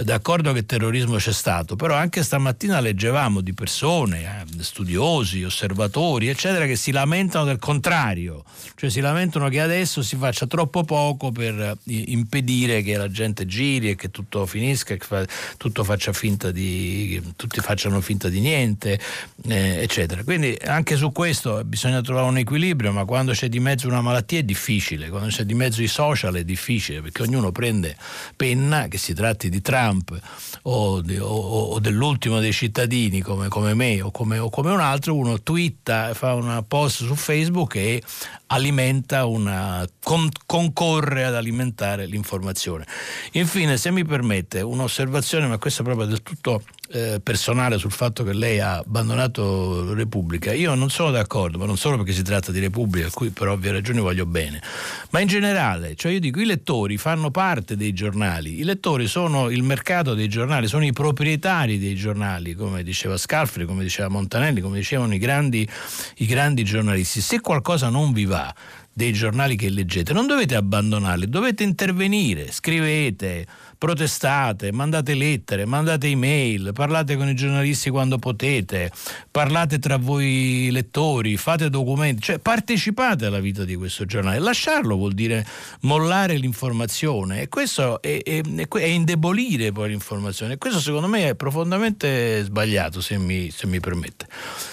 [0.02, 6.66] d'accordo che terrorismo c'è stato, però anche stamattina leggevamo di persone, eh, studiosi, osservatori, eccetera,
[6.66, 8.44] che si lamentano del contrario,
[8.76, 13.46] cioè si lamentano che adesso si faccia troppo poco per eh, impedire che la gente
[13.46, 15.24] giri e che tutto finisca, che fa,
[15.56, 19.00] tutto faccia finta di, tutti facciano finta di niente,
[19.48, 20.22] eh, eccetera.
[20.22, 24.38] Quindi anche su questo bisogna trovare un equilibrio, ma quando c'è di mezzo una malattia
[24.38, 27.96] è difficile, quando c'è di mezzo i social è difficile, perché ognuno prende
[28.36, 30.18] penna, che si tratti di Trump, Trump
[30.62, 35.14] o, o, o dell'ultimo dei cittadini come, come me o come, o come, un altro,
[35.14, 38.02] uno twitta, fa una post su Facebook e
[38.46, 42.86] alimenta una, con, concorre ad alimentare l'informazione.
[43.32, 48.24] Infine, se mi permette, un'osservazione, ma questa è proprio del tutto eh, personale sul fatto
[48.24, 50.52] che lei ha abbandonato Repubblica.
[50.52, 53.48] Io non sono d'accordo, ma non solo perché si tratta di Repubblica, a cui per
[53.48, 54.62] ovvie ragioni voglio bene,
[55.10, 59.50] ma in generale, cioè io dico i lettori fanno parte dei giornali, i lettori sono
[59.50, 64.60] il mercato dei giornali, sono i proprietari dei giornali, come diceva Scalfri, come diceva Montanelli,
[64.60, 65.68] come dicevano i grandi,
[66.16, 67.20] i grandi giornalisti.
[67.20, 68.54] Se qualcosa non vi va,
[68.98, 73.46] dei giornali che leggete, non dovete abbandonarli, dovete intervenire, scrivete,
[73.78, 78.90] protestate, mandate lettere, mandate email, parlate con i giornalisti quando potete,
[79.30, 84.40] parlate tra voi lettori, fate documenti, cioè partecipate alla vita di questo giornale.
[84.40, 85.46] Lasciarlo vuol dire
[85.82, 90.54] mollare l'informazione e questo è, è, è indebolire poi l'informazione.
[90.54, 94.26] E questo secondo me è profondamente sbagliato, se mi, se mi permette.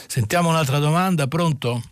[0.08, 1.84] Sentiamo un'altra domanda, pronto?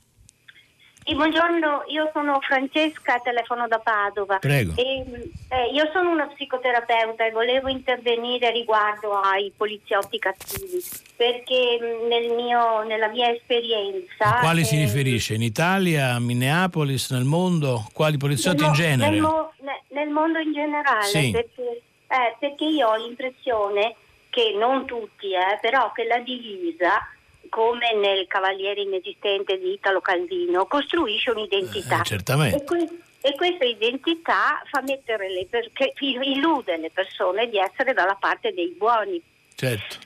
[1.06, 4.38] Sì, buongiorno, io sono Francesca, telefono da Padova.
[4.40, 4.74] Prego.
[4.78, 5.04] E,
[5.50, 10.82] eh, io sono una psicoterapeuta e volevo intervenire riguardo ai poliziotti cattivi,
[11.18, 14.38] perché mm, nel mio, nella mia esperienza...
[14.38, 15.34] A quali eh, si riferisce?
[15.34, 17.86] In Italia, a Minneapolis, nel mondo?
[17.92, 19.12] Quali poliziotti nel, in genere?
[19.12, 19.52] Nel, mo,
[19.90, 21.32] nel mondo in generale, sì.
[21.32, 23.96] perché, eh, perché io ho l'impressione
[24.30, 26.98] che non tutti, eh, però che la divisa
[27.54, 32.02] come nel Cavaliere inesistente di Italo Calvino, costruisce un'identità.
[32.02, 32.56] Eh, certamente.
[32.58, 32.90] E, que-
[33.22, 38.74] e, questa identità fa mettere le per- illude le persone di essere dalla parte dei
[38.76, 39.22] buoni.
[39.54, 39.98] Certo.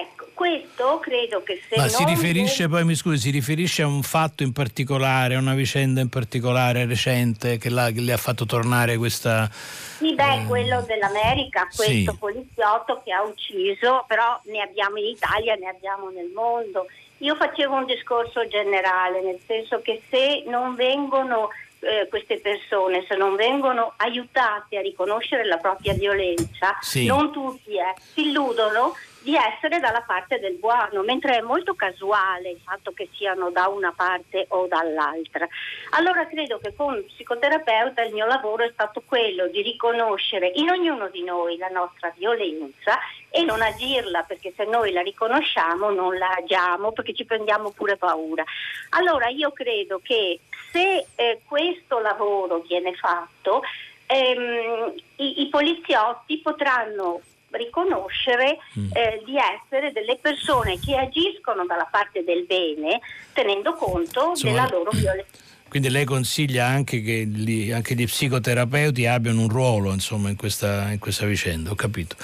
[0.00, 4.02] Ecco, questo credo che se Ma si riferisce, poi mi scusi, si riferisce a un
[4.02, 8.44] fatto in particolare, a una vicenda in particolare recente che, la, che le ha fatto
[8.44, 9.48] tornare questa...
[9.52, 12.18] Sì, beh, eh, quello dell'America, questo sì.
[12.18, 16.86] poliziotto che ha ucciso, però ne abbiamo in Italia, ne abbiamo nel mondo.
[17.18, 23.14] Io facevo un discorso generale, nel senso che se non vengono eh, queste persone, se
[23.14, 27.06] non vengono aiutate a riconoscere la propria violenza, sì.
[27.06, 28.94] non tutti eh, si illudono
[29.24, 33.68] di essere dalla parte del buono, mentre è molto casuale il fatto che siano da
[33.68, 35.48] una parte o dall'altra.
[35.92, 41.08] Allora credo che come psicoterapeuta il mio lavoro è stato quello di riconoscere in ognuno
[41.08, 42.98] di noi la nostra violenza
[43.30, 47.96] e non agirla perché se noi la riconosciamo non la agiamo perché ci prendiamo pure
[47.96, 48.44] paura.
[48.90, 50.38] Allora io credo che
[50.70, 53.62] se eh, questo lavoro viene fatto
[54.04, 57.22] ehm, i, i poliziotti potranno
[57.56, 58.90] riconoscere mm.
[58.92, 63.00] eh, di essere delle persone che agiscono dalla parte del bene
[63.32, 65.53] tenendo conto Insomma, della loro violenza.
[65.74, 70.92] Quindi lei consiglia anche che gli, anche gli psicoterapeuti abbiano un ruolo insomma, in, questa,
[70.92, 72.14] in, questa, vicenda, ho capito.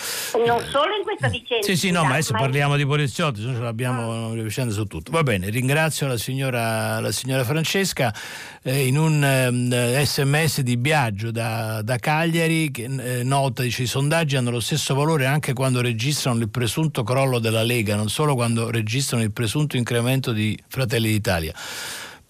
[0.46, 1.66] Non solo in questa vicenda.
[1.66, 4.34] Sì, sì, no, ma adesso ma parliamo di poliziotti, ce l'abbiamo ah.
[4.36, 5.10] le vicende su tutto.
[5.10, 8.14] Va bene, ringrazio la signora, la signora Francesca.
[8.62, 13.86] Eh, in un eh, sms di Biagio da, da Cagliari che eh, nota, dice i
[13.86, 18.36] sondaggi hanno lo stesso valore anche quando registrano il presunto crollo della Lega, non solo
[18.36, 21.52] quando registrano il presunto incremento di Fratelli d'Italia.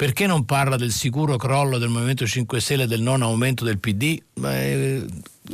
[0.00, 3.78] Perché non parla del sicuro crollo del Movimento 5 Stelle e del non aumento del
[3.78, 4.18] PD?
[4.32, 5.04] Beh,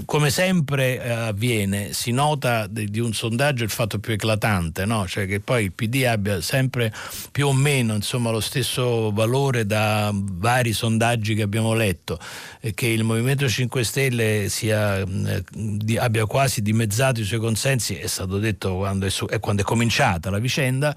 [0.04, 5.04] come sempre eh, avviene, si nota di, un sondaggio il fatto più eclatante, no?
[5.08, 6.92] cioè che poi il PD abbia sempre
[7.32, 12.18] più o meno insomma, lo stesso valore da vari sondaggi che abbiamo letto
[12.60, 18.06] e che il Movimento 5 Stelle sia, eh, abbia quasi dimezzato i suoi consensi, è
[18.06, 20.96] stato detto quando è, su, quando è cominciata la vicenda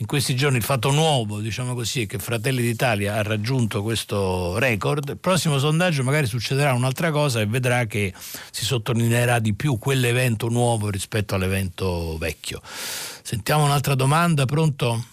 [0.00, 4.56] in questi giorni il fatto nuovo, diciamo così, è che Fratelli d'Italia ha raggiunto questo
[4.58, 5.08] record.
[5.08, 10.48] Il prossimo sondaggio magari succederà un'altra cosa e vedrà che si sottolineerà di più quell'evento
[10.48, 12.60] nuovo rispetto all'evento vecchio.
[12.62, 15.04] Sentiamo un'altra domanda, pronto?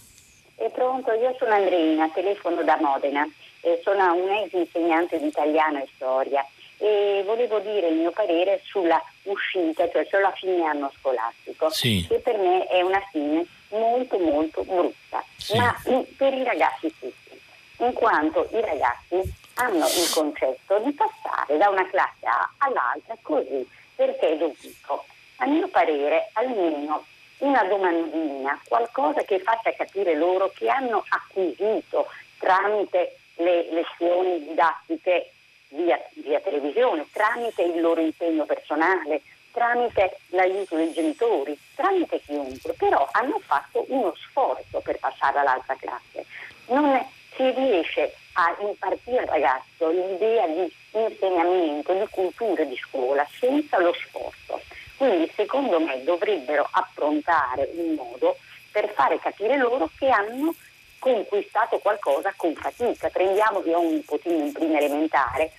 [0.54, 3.28] È pronto, io sono Andrina, telefono da Modena,
[3.62, 6.46] e sono un ex insegnante di italiano e storia
[6.78, 12.04] e volevo dire il mio parere sulla uscita, cioè sulla fine anno scolastico, sì.
[12.08, 13.46] che per me è una fine
[13.78, 15.56] molto molto brutta, sì.
[15.56, 15.74] ma
[16.16, 17.40] per i ragazzi tutti,
[17.78, 19.20] in quanto i ragazzi
[19.54, 25.04] hanno il concetto di passare da una classe A all'altra così perché è dovuto.
[25.36, 27.04] A mio parere almeno
[27.38, 32.06] una domandina, qualcosa che faccia capire loro che hanno acquisito
[32.38, 35.32] tramite le lezioni didattiche
[35.68, 39.22] via, via televisione, tramite il loro impegno personale,
[39.56, 46.26] tramite l'aiuto dei genitori, tramite chiunque, però hanno fatto uno sforzo per passare all'altra classe.
[46.66, 47.02] Non
[47.34, 53.94] si riesce a impartire al ragazzo l'idea di insegnamento, di cultura di scuola senza lo
[53.94, 54.60] sforzo.
[54.98, 58.36] Quindi secondo me dovrebbero approntare un modo
[58.70, 60.54] per fare capire loro che hanno
[60.98, 63.08] conquistato qualcosa con fatica.
[63.08, 65.52] Prendiamo, un nipotino in prima elementare,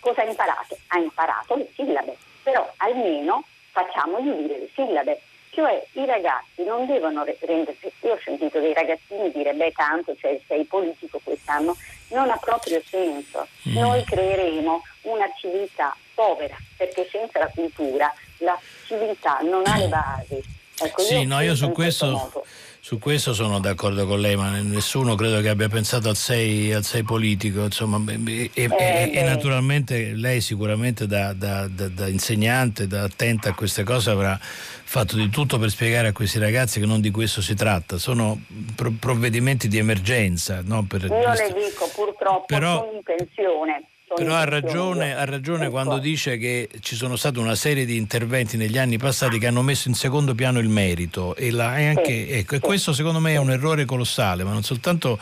[0.00, 0.76] cosa ha imparato?
[0.88, 3.42] Ha imparato le sillabe però almeno
[3.72, 5.20] facciamogli dire le sillabe.
[5.50, 10.40] Cioè i ragazzi non devono rendersi, io ho sentito dei ragazzini dire beh tanto cioè,
[10.48, 11.76] sei politico quest'anno,
[12.08, 13.46] non ha proprio senso.
[13.68, 13.78] Mm.
[13.78, 20.42] Noi creeremo una civiltà povera perché senza la cultura la civiltà non ha le basi.
[20.76, 22.44] Ecco, sì, io no, io su questo, questo
[22.84, 26.84] su questo sono d'accordo con lei, ma nessuno credo che abbia pensato al 6, al
[26.84, 32.86] 6 politico, insomma, e, e, e, e, naturalmente lei sicuramente da, da, da, da, insegnante,
[32.86, 36.84] da attenta a queste cose avrà fatto di tutto per spiegare a questi ragazzi che
[36.84, 38.38] non di questo si tratta, sono
[39.00, 40.60] provvedimenti di emergenza.
[40.62, 41.42] No, Io questo.
[41.42, 43.84] le dico purtroppo Però, sono in pensione
[44.16, 48.56] Però ha ragione, ha ragione quando dice che ci sono stati una serie di interventi
[48.56, 52.28] negli anni passati che hanno messo in secondo piano il merito e, la, e anche,
[52.28, 55.18] ecco, e questo secondo me è un errore colossale, ma non soltanto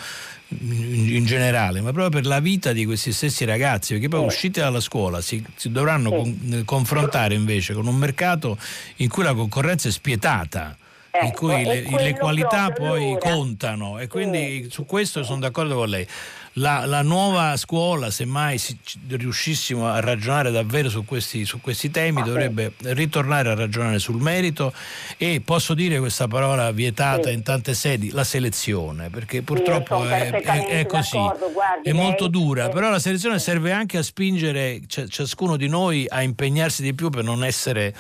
[0.49, 4.81] in generale, ma proprio per la vita di questi stessi ragazzi, perché poi usciti dalla
[4.81, 8.59] scuola si, si dovranno con, confrontare invece con un mercato
[8.97, 10.77] in cui la concorrenza è spietata.
[11.19, 15.89] in ecco, cui le, le qualità poi contano e quindi su questo sono d'accordo con
[15.89, 16.07] lei
[16.55, 18.77] la, la, nuova scuola, se mai si,
[19.09, 24.21] riuscissimo a ragionare davvero su questi, su questi temi, ah, dovrebbe ritornare a ragionare sul
[24.21, 24.73] merito
[25.17, 27.35] e posso dire questa parola vietata sì.
[27.35, 32.69] in tante sedi, la selezione, perché purtroppo è, è, è, così, Guardi, è molto dura,
[32.69, 37.25] però la selezione serve anche a spingere ciascuno di noi a impegnarsi di più per
[37.25, 37.95] non essere,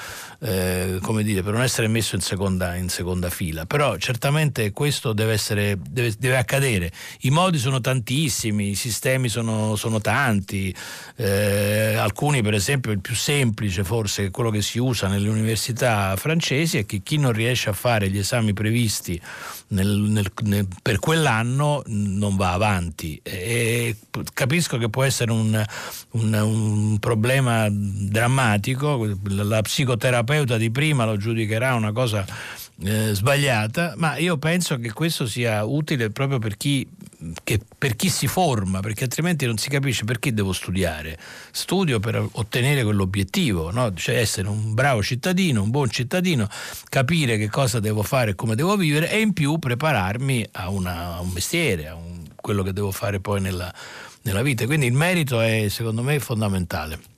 [0.44, 5.12] eh, come dire, per non essere messo in seconda, in seconda fila, però certamente questo
[5.12, 6.90] deve, essere, deve, deve accadere,
[7.20, 10.74] i modi sono tantissimi, i sistemi sono, sono tanti,
[11.16, 16.78] eh, alcuni per esempio il più semplice forse, quello che si usa nelle università francesi,
[16.78, 19.20] è che chi non riesce a fare gli esami previsti
[19.68, 23.20] nel, nel, nel, per quell'anno non va avanti.
[23.22, 23.96] E
[24.32, 25.64] capisco che può essere un,
[26.10, 29.62] un, un problema drammatico, la
[30.32, 32.24] psicoterapeuta di prima lo giudicherà una cosa
[32.84, 36.88] eh, sbagliata, ma io penso che questo sia utile proprio per chi,
[37.44, 41.18] che, per chi, si forma, perché altrimenti non si capisce perché devo studiare.
[41.50, 43.92] Studio per ottenere quell'obiettivo, no?
[43.94, 46.48] cioè essere un bravo cittadino, un buon cittadino,
[46.88, 51.16] capire che cosa devo fare e come devo vivere e in più prepararmi a, una,
[51.16, 53.72] a un mestiere, a un, quello che devo fare poi nella,
[54.22, 54.64] nella vita.
[54.64, 57.10] Quindi il merito è secondo me fondamentale.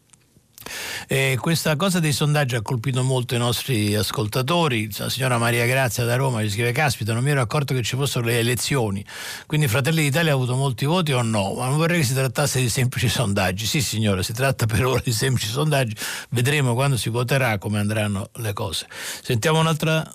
[1.09, 4.89] Eh, questa cosa dei sondaggi ha colpito molto i nostri ascoltatori.
[4.97, 7.97] La signora Maria Grazia da Roma ci scrive: Caspita, non mi ero accorto che ci
[7.97, 9.05] fossero le elezioni.
[9.47, 11.55] Quindi Fratelli d'Italia ha avuto molti voti o no?
[11.55, 13.66] Ma non vorrei che si trattasse di semplici sondaggi.
[13.66, 15.95] Sì, signora, si tratta per ora di semplici sondaggi.
[16.31, 18.86] Vedremo quando si voterà come andranno le cose.
[19.23, 20.09] Sentiamo un'altra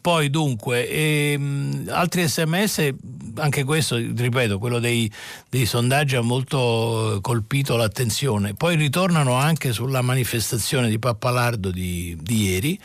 [0.00, 2.88] poi dunque, ehm, altri sms,
[3.36, 5.10] anche questo, ripeto, quello dei,
[5.48, 8.54] dei, sondaggi ha molto colpito l'attenzione.
[8.54, 12.80] Poi ritornano anche sulla manifestazione di Pappalardo di, di ieri.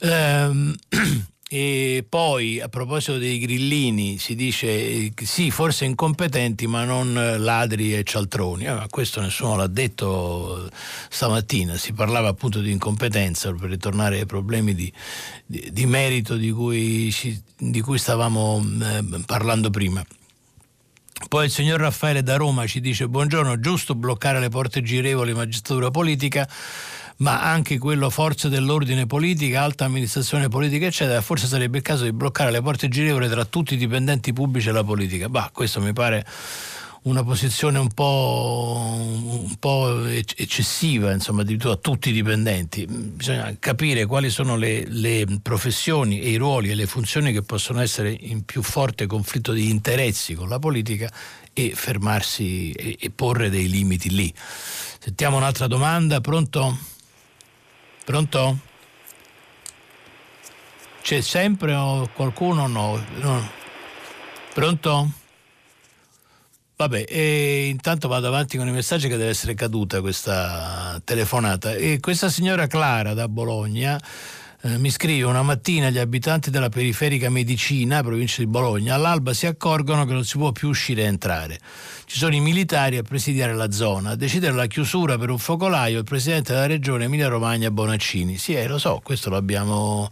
[0.00, 0.74] Ehm,
[1.46, 8.02] E poi a proposito dei grillini si dice sì, forse incompetenti, ma non ladri e
[8.02, 8.64] cialtroni.
[8.64, 10.68] Eh, questo nessuno l'ha detto
[11.10, 14.90] stamattina, si parlava appunto di incompetenza per ritornare ai problemi di,
[15.44, 17.14] di, di merito di cui,
[17.58, 20.04] di cui stavamo eh, parlando prima.
[21.28, 25.90] Poi il signor Raffaele da Roma ci dice buongiorno, giusto bloccare le porte girevoli magistratura
[25.90, 26.48] politica
[27.16, 32.12] ma anche quello forze dell'ordine politica, alta amministrazione politica, eccetera, forse sarebbe il caso di
[32.12, 35.28] bloccare le porte girevoli tra tutti i dipendenti pubblici e la politica.
[35.28, 36.26] Bah, questo mi pare
[37.04, 42.86] una posizione un po', un po eccessiva, insomma, addirittura a tutti i dipendenti.
[42.86, 47.80] Bisogna capire quali sono le, le, professioni e i ruoli e le funzioni che possono
[47.80, 51.12] essere in più forte conflitto di interessi con la politica
[51.52, 54.32] e fermarsi e, e porre dei limiti lì.
[54.98, 56.92] Sentiamo un'altra domanda, pronto?
[58.04, 58.58] Pronto?
[61.00, 61.74] C'è sempre
[62.12, 63.02] qualcuno no?
[63.16, 63.50] no.
[64.52, 65.10] Pronto?
[66.76, 67.12] Vabbè,
[67.68, 71.72] intanto vado avanti con i messaggi che deve essere caduta questa telefonata.
[71.74, 73.98] E questa signora Clara da Bologna
[74.64, 79.44] eh, mi scrive una mattina gli abitanti della periferica Medicina, provincia di Bologna, all'alba si
[79.44, 81.58] accorgono che non si può più uscire e entrare
[82.06, 84.10] ci sono i militari a presidiare la zona.
[84.10, 88.36] A decidere la chiusura per un focolaio il presidente della regione Emilia Romagna Bonaccini.
[88.36, 90.10] Sì, eh, lo so, questo l'abbiamo,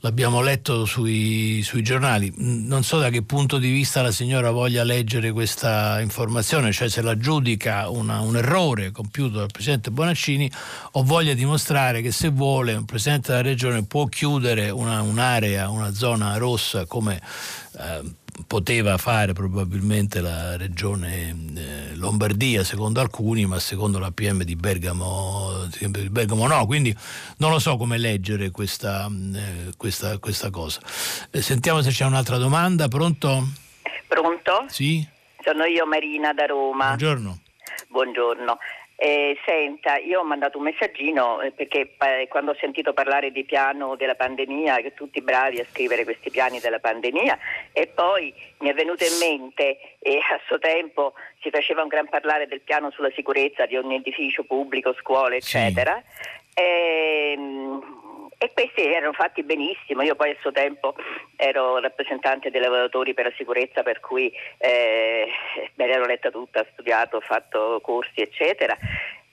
[0.00, 2.32] l'abbiamo letto sui, sui, giornali.
[2.36, 7.02] Non so da che punto di vista la signora voglia leggere questa informazione, cioè se
[7.02, 10.50] la giudica una, un errore compiuto dal presidente Bonaccini
[10.92, 15.92] o voglia dimostrare che se vuole un presidente della regione può chiudere una, un'area, una
[15.92, 17.20] zona rossa come
[17.78, 18.02] eh,
[18.46, 25.66] poteva fare probabilmente la regione eh, Lombardia secondo alcuni, ma secondo la PM di Bergamo,
[25.80, 26.96] di Bergamo no, quindi
[27.38, 30.80] non lo so come leggere questa, eh, questa, questa cosa.
[31.30, 33.48] Eh, sentiamo se c'è un'altra domanda, pronto?
[34.06, 34.66] Pronto?
[34.68, 35.06] Sì.
[35.42, 36.86] Sono io Marina da Roma.
[36.86, 37.40] Buongiorno.
[37.88, 38.58] Buongiorno.
[39.00, 43.44] Eh, senta, io ho mandato un messaggino eh, perché eh, quando ho sentito parlare di
[43.44, 47.38] piano della pandemia, che tutti bravi a scrivere questi piani della pandemia,
[47.72, 52.08] e poi mi è venuto in mente, e a suo tempo si faceva un gran
[52.08, 56.02] parlare del piano sulla sicurezza di ogni edificio pubblico, scuole, eccetera.
[56.04, 56.60] Sì.
[56.60, 57.97] Ehm,
[58.38, 60.02] e questi erano fatti benissimo.
[60.02, 60.94] Io poi a suo tempo
[61.36, 65.28] ero rappresentante dei lavoratori per la sicurezza, per cui eh,
[65.74, 68.76] me l'ero letta tutta, studiato, fatto corsi, eccetera.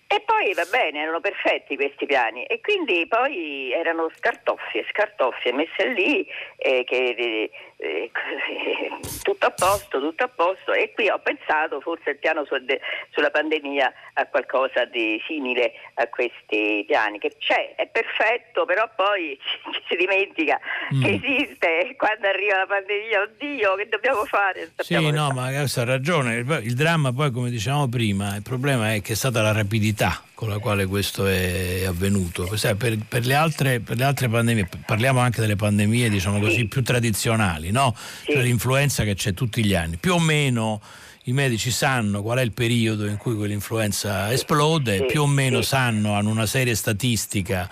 [0.08, 5.88] E poi va bene, erano perfetti questi piani e quindi poi erano scartoffie, scartoffie messe
[5.88, 6.26] lì,
[6.58, 8.12] eh, che, eh,
[9.24, 12.80] tutto a posto, tutto a posto e qui ho pensato forse il piano su de,
[13.12, 19.38] sulla pandemia a qualcosa di simile a questi piani, che c'è, è perfetto, però poi
[19.44, 20.60] ci, si dimentica
[20.94, 21.04] mm.
[21.04, 24.72] che esiste quando arriva la pandemia, oddio che dobbiamo fare?
[24.78, 29.14] Sì, no, ma ha ragione, il, dramma poi come dicevamo prima, il problema è che
[29.14, 32.46] è stata la rapidità con la quale questo è avvenuto.
[32.46, 36.84] Per, per, le altre, per, le altre, pandemie, parliamo anche delle pandemie diciamo così, più
[36.84, 37.96] tradizionali, no?
[38.26, 40.82] cioè l'influenza che c'è tutti gli anni, più o meno
[41.28, 46.14] i medici sanno qual è il periodo in cui quell'influenza esplode, più o meno sanno,
[46.14, 47.68] hanno una serie statistica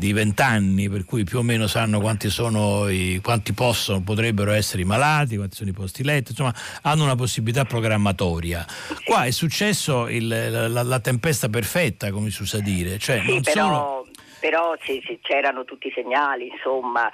[0.00, 4.80] di vent'anni, per cui più o meno sanno quanti sono i, quanti possono, potrebbero essere
[4.80, 8.64] i malati, quanti sono i posti letto, insomma hanno una possibilità programmatoria.
[9.04, 12.98] Qua è successo il, la, la, tempesta perfetta, come si usa dire.
[12.98, 13.66] Cioè, sì, però...
[13.66, 14.08] Solo
[14.40, 14.74] però
[15.20, 17.10] c'erano tutti i segnali, insomma,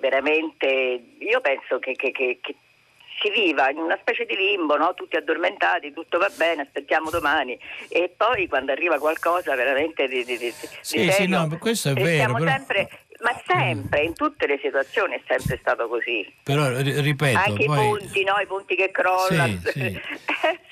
[0.00, 0.66] veramente
[1.18, 2.56] io penso che, che, che, che
[3.24, 4.92] si viva in una specie di limbo, no?
[4.94, 10.36] tutti addormentati, tutto va bene, aspettiamo domani e poi quando arriva qualcosa veramente di, di,
[10.36, 12.08] di, sì, di serio, sì, no, questo è vero.
[12.08, 12.50] Siamo però...
[12.50, 12.90] sempre
[13.24, 16.30] ma sempre, in tutte le situazioni è sempre stato così.
[16.42, 17.86] Però ripeto, anche poi...
[17.86, 18.34] i punti, no?
[18.38, 19.58] i punti che crollano.
[19.64, 20.00] Sì, sì.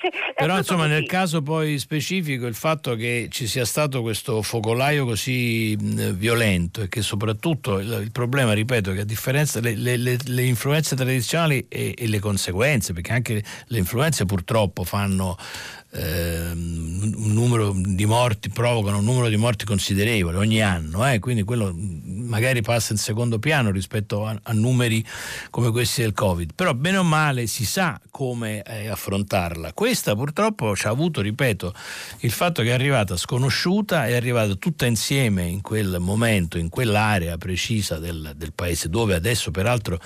[0.37, 0.93] Però insomma così.
[0.93, 5.75] nel caso poi specifico il fatto che ci sia stato questo focolaio così
[6.13, 10.95] violento e che soprattutto il, il problema, ripeto, che a differenza delle le, le, influenze
[10.95, 15.35] tradizionali e, e le conseguenze, perché anche le influenze purtroppo fanno
[15.95, 21.19] Ehm, un numero di morti, provocano un numero di morti considerevole ogni anno, eh?
[21.19, 21.71] quindi quello
[22.23, 25.05] magari passa in secondo piano rispetto a, a, numeri
[25.49, 29.73] come questi del Covid, però bene o male si sa come eh, affrontarla.
[29.73, 31.73] Questa purtroppo ci ha avuto, ripeto,
[32.19, 37.37] il fatto che è arrivata sconosciuta, è arrivata tutta insieme in quel momento, in quell'area
[37.37, 39.99] precisa del, del paese, dove adesso peraltro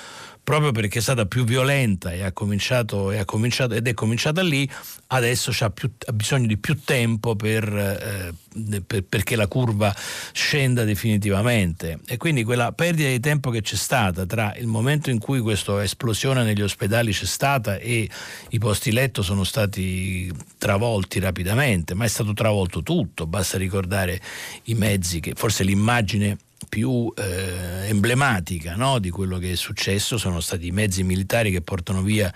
[0.48, 4.42] proprio perché è stata più violenta e ha cominciato, e ha cominciato ed è cominciata
[4.42, 4.66] lì,
[5.08, 8.34] adesso più, ha bisogno di più tempo per, eh,
[8.80, 9.94] per, perché la curva
[10.32, 12.00] scenda definitivamente.
[12.08, 15.84] E quindi quella perdita di tempo che c'è stata tra il momento in cui questa
[15.84, 18.10] esplosione negli ospedali c'è stata e
[18.48, 24.22] i posti letto sono stati travolti rapidamente, ma è stato travolto tutto, basta ricordare
[24.64, 26.38] i mezzi che forse l'immagine
[26.70, 30.18] più eh, emblematica no, di quello che è successo.
[30.18, 32.34] Sono stati i mezzi militari che portano via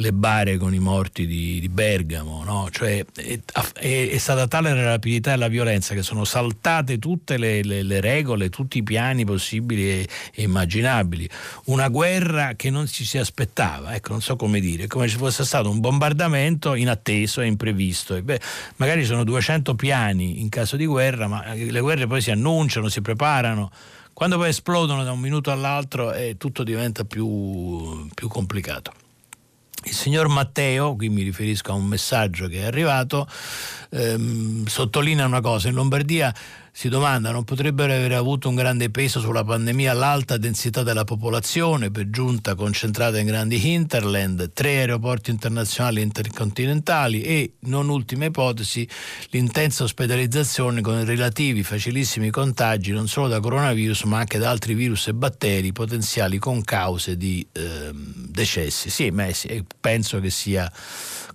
[0.00, 2.68] le bare con i morti di, di Bergamo, no?
[2.70, 3.38] cioè, è,
[3.74, 7.82] è, è, stata tale la rapidità e la violenza che sono saltate tutte le, le,
[7.82, 11.28] le regole, tutti i piani possibili e, immaginabili.
[11.64, 15.44] Una guerra che non ci si aspettava, ecco, non so come dire, come se fosse
[15.44, 18.14] stato un bombardamento inatteso e imprevisto.
[18.14, 18.40] E beh,
[18.76, 23.00] magari sono 200 piani in caso di guerra, ma le guerre poi si annunciano, si
[23.00, 23.70] preparano
[24.12, 29.06] quando poi esplodono da un minuto all'altro eh, tutto diventa più, più complicato.
[29.84, 33.28] Il signor Matteo, qui mi riferisco a un messaggio che è arrivato,
[33.90, 36.34] ehm, sottolinea una cosa, in Lombardia
[36.78, 41.90] si domanda, non potrebbero aver avuto un grande peso sulla pandemia l'alta densità della popolazione,
[41.90, 48.88] per giunta concentrata in grandi hinterland, tre aeroporti internazionali intercontinentali e, non ultima ipotesi,
[49.30, 54.74] l'intensa ospedalizzazione con i relativi facilissimi contagi non solo da coronavirus ma anche da altri
[54.74, 58.88] virus e batteri potenziali con cause di eh, decessi.
[58.88, 59.26] Sì, ma
[59.80, 60.70] penso che sia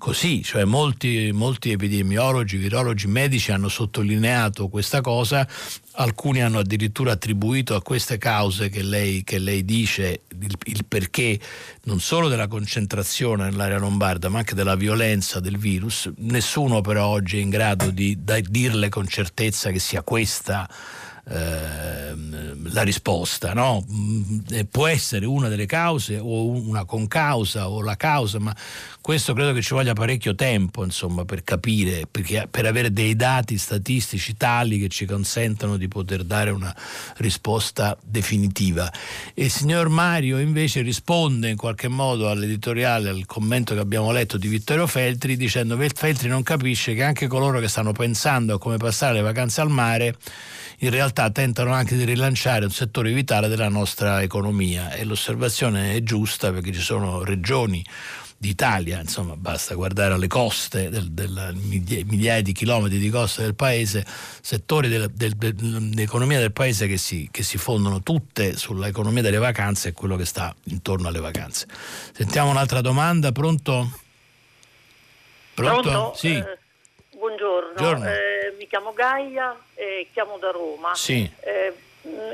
[0.03, 5.47] così, cioè molti, molti epidemiologi, virologi, medici hanno sottolineato questa cosa,
[5.93, 11.39] alcuni hanno addirittura attribuito a queste cause che lei, che lei dice il, il, perché
[11.83, 17.37] non solo della concentrazione nell'area lombarda ma anche della violenza del virus, nessuno però oggi
[17.37, 20.69] è in grado di, di dirle con certezza che sia questa
[21.29, 23.85] Ehm, la risposta, no?
[23.89, 24.39] Mm,
[24.69, 28.53] può essere una delle cause o una concausa o la causa, ma
[28.99, 33.57] questo credo che ci voglia parecchio tempo insomma, per capire, perché, per avere dei dati
[33.57, 36.75] statistici tali che ci consentano di poter dare una
[37.17, 38.91] risposta definitiva.
[39.35, 44.47] il signor Mario invece risponde in qualche modo all'editoriale, al commento che abbiamo letto di
[44.49, 48.75] Vittorio Feltri, dicendo che Feltri non capisce che anche coloro che stanno pensando a come
[48.77, 50.17] passare le vacanze al mare
[50.79, 56.03] in realtà tentano anche di rilanciare un settore vitale della nostra economia e l'osservazione è
[56.03, 57.83] giusta perché ci sono regioni
[58.43, 64.05] d'Italia, insomma basta guardare alle coste, del, del, migliaia di chilometri di coste del paese,
[64.41, 69.89] settori del, del, dell'economia del paese che si, che si fondono tutte sull'economia delle vacanze
[69.89, 71.67] e quello che sta intorno alle vacanze.
[72.11, 73.99] Sentiamo un'altra domanda, pronto?
[75.53, 75.81] Pronto?
[75.81, 76.13] Pronto?
[76.17, 76.35] Sì.
[76.35, 76.57] Eh,
[77.15, 78.32] buongiorno, eh,
[78.63, 80.95] mi chiamo Gaia e chiamo da Roma.
[80.95, 81.29] Sì.
[81.41, 81.73] Eh,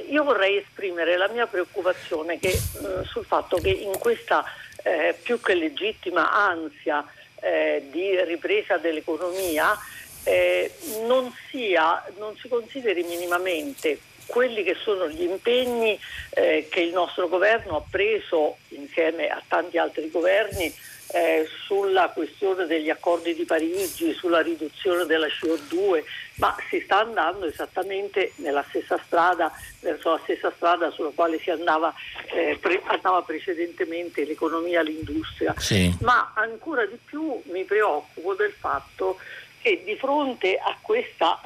[0.10, 4.46] io vorrei esprimere la mia preoccupazione che, mh, sul fatto che in questa
[4.84, 7.04] eh, più che legittima ansia
[7.42, 9.76] eh, di ripresa dell'economia
[10.24, 10.72] eh,
[11.06, 16.00] non, sia, non si consideri minimamente quelli che sono gli impegni
[16.32, 20.72] eh, che il nostro governo ha preso insieme a tanti altri governi
[21.12, 26.04] eh, sulla questione degli accordi di Parigi, sulla riduzione della CO2,
[26.36, 31.50] ma si sta andando esattamente nella stessa strada, verso la stessa strada sulla quale si
[31.50, 31.94] andava,
[32.32, 35.54] eh, pre- andava precedentemente l'economia, l'industria.
[35.58, 35.96] Sì.
[36.02, 39.18] Ma ancora di più mi preoccupo del fatto
[39.62, 41.42] che di fronte a questa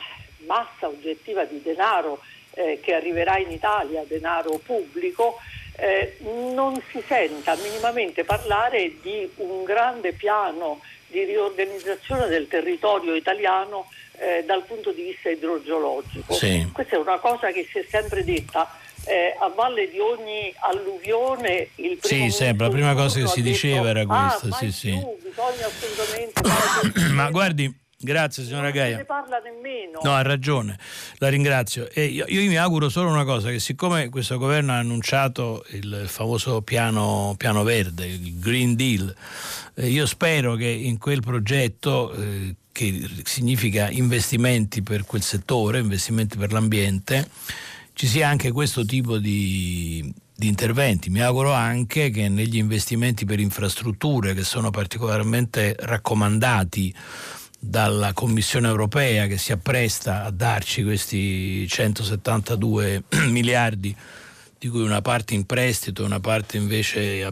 [0.45, 2.19] massa oggettiva di denaro
[2.56, 5.40] eh, che arriverà in Italia, denaro pubblico,
[5.76, 6.18] eh,
[6.54, 13.88] non si senta minimamente parlare di un grande piano di riorganizzazione del territorio italiano
[14.18, 16.34] eh, dal punto di vista idrogeologico.
[16.34, 16.70] Sì.
[16.72, 18.80] Questa è una cosa che si è sempre detta.
[19.06, 23.41] Eh, a valle di ogni alluvione il primo Sì, sempre, la prima cosa che si
[23.41, 24.91] detto, diceva era ah, questa, sì, sì.
[25.22, 28.90] bisogna assolutamente Ma guardi, Grazie signora Gaia.
[28.90, 30.00] Non ne parla nemmeno.
[30.04, 30.78] No, ha ragione,
[31.20, 31.88] la ringrazio.
[31.96, 36.62] Io, io, mi auguro solo una cosa, che siccome questo governo ha annunciato il famoso
[36.62, 39.16] piano, piano verde, il Green Deal,
[39.76, 46.38] eh, io spero che in quel progetto, eh, che significa investimenti per quel settore, investimenti
[46.38, 47.26] per l'ambiente,
[47.94, 51.10] ci sia anche questo tipo di, di interventi.
[51.10, 56.94] Mi auguro anche che negli investimenti per infrastrutture, che sono particolarmente raccomandati,
[57.65, 63.95] dalla Commissione europea che si appresta a darci questi 172 miliardi,
[64.60, 67.31] di cui una parte in prestito e una parte invece eh,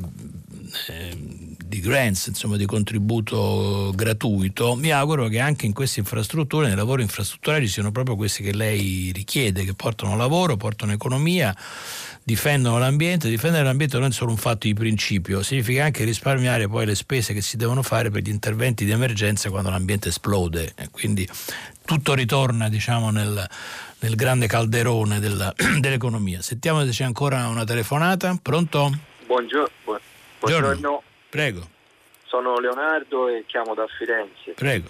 [1.65, 7.01] di grants, insomma di contributo gratuito, mi auguro che anche in queste infrastrutture, nei lavori
[7.01, 11.53] infrastrutturali, siano proprio questi che lei richiede, che portano lavoro, portano economia
[12.31, 13.27] difendono l'ambiente.
[13.27, 17.33] Difendere l'ambiente non è solo un fatto di principio, significa anche risparmiare poi le spese
[17.33, 20.73] che si devono fare per gli interventi di emergenza quando l'ambiente esplode.
[20.77, 21.27] E quindi
[21.85, 23.45] tutto ritorna diciamo, nel,
[23.99, 26.41] nel grande calderone della, dell'economia.
[26.41, 28.37] Sentiamo se c'è ancora una telefonata.
[28.41, 28.89] Pronto?
[29.25, 29.99] Buongiorno.
[30.39, 31.03] Buongiorno.
[31.29, 31.67] Prego.
[32.25, 34.51] Sono Leonardo e chiamo da Firenze.
[34.55, 34.89] Prego.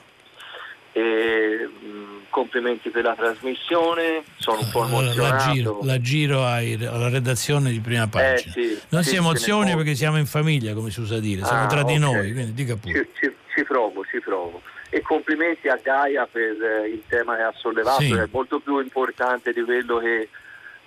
[0.91, 5.45] E, mh, complimenti per la trasmissione, sono un po' emozionato.
[5.45, 8.34] La giro, la giro ai, alla redazione di prima pagina.
[8.34, 11.66] Eh, sì, non sì, si emozioni perché siamo in famiglia, come si usa dire, siamo
[11.66, 11.99] ah, tra di okay.
[11.99, 12.94] noi, quindi dica pure.
[12.94, 14.64] Ci, ci, ci, provo, ci provo.
[14.90, 18.14] E complimenti a Gaia per eh, il tema che ha sollevato, Sì.
[18.14, 20.30] è molto più importante di quello che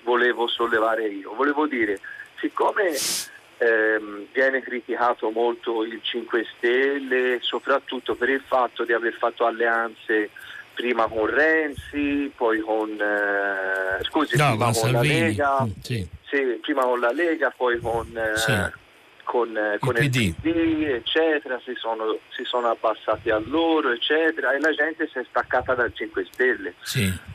[0.02, 1.34] volevo sollevare io.
[1.34, 2.00] Volevo dire,
[2.40, 2.92] siccome
[3.58, 10.30] ehm, viene criticato molto il 5 Stelle, soprattutto per il fatto di aver fatto alleanze
[10.74, 15.00] prima con Renzi, poi con, eh, scusi, No, prima con la.
[15.02, 16.06] Lega, Mm, sì.
[16.28, 18.52] sì, prima con la Lega, poi con, eh, Sì.
[19.22, 20.34] con, eh, con il, PD.
[20.40, 25.24] PD, eccetera, si sono, si sono abbassati a loro, eccetera, e la gente si è
[25.28, 26.74] staccata dal 5 Stelle.
[26.82, 27.32] Sì.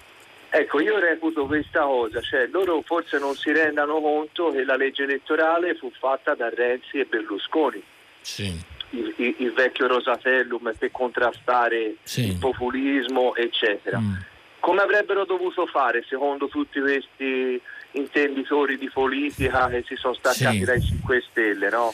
[0.52, 5.03] Ecco, io reputo questa cosa, cioè loro forse non si rendano conto che la legge
[5.03, 7.82] elettorale fu fatta da Renzi e Berlusconi,
[8.22, 8.60] Sì.
[8.91, 12.28] Il, il- il vecchio Rosatellum per contrastare Sì.
[12.28, 13.99] il populismo, eccetera.
[13.99, 14.14] Mm.
[14.60, 17.61] Come avrebbero dovuto fare secondo tutti questi
[17.91, 20.64] intenditori di politica che si sono staccati Sì.
[20.66, 21.94] dai 5 Stelle, no?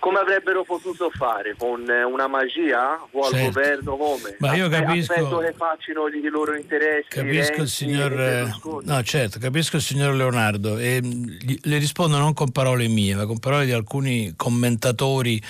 [0.00, 1.54] Come avrebbero potuto fare?
[1.56, 3.46] Con eh, una magia o al Certo.
[3.52, 4.36] governo come?
[4.40, 7.08] Ma io capisco- Aspetto che facciano i loro interessi.
[7.08, 8.12] Capisco il signor.
[8.20, 8.50] eh.
[8.82, 13.38] No, certo, capisco il signor Leonardo e le rispondo non con parole mie, ma con
[13.38, 15.40] parole di alcuni commentatori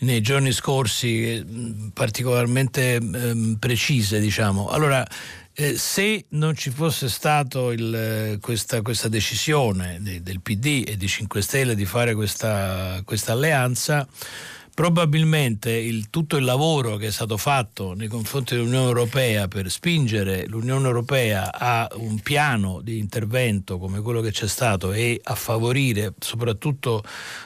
[0.00, 1.44] nei giorni scorsi eh,
[1.92, 4.68] particolarmente ehm, precise, diciamo.
[4.68, 5.06] Allora,
[5.52, 7.60] eh, se non ci fosse stata
[8.40, 14.06] questa, questa decisione de- del PD e di 5 Stelle di fare questa, questa alleanza,
[14.78, 20.46] probabilmente il- tutto il lavoro che è stato fatto nei confronti dell'Unione Europea per spingere
[20.46, 26.14] l'Unione Europea a un piano di intervento come quello che c'è stato e a favorire
[26.20, 27.02] soprattutto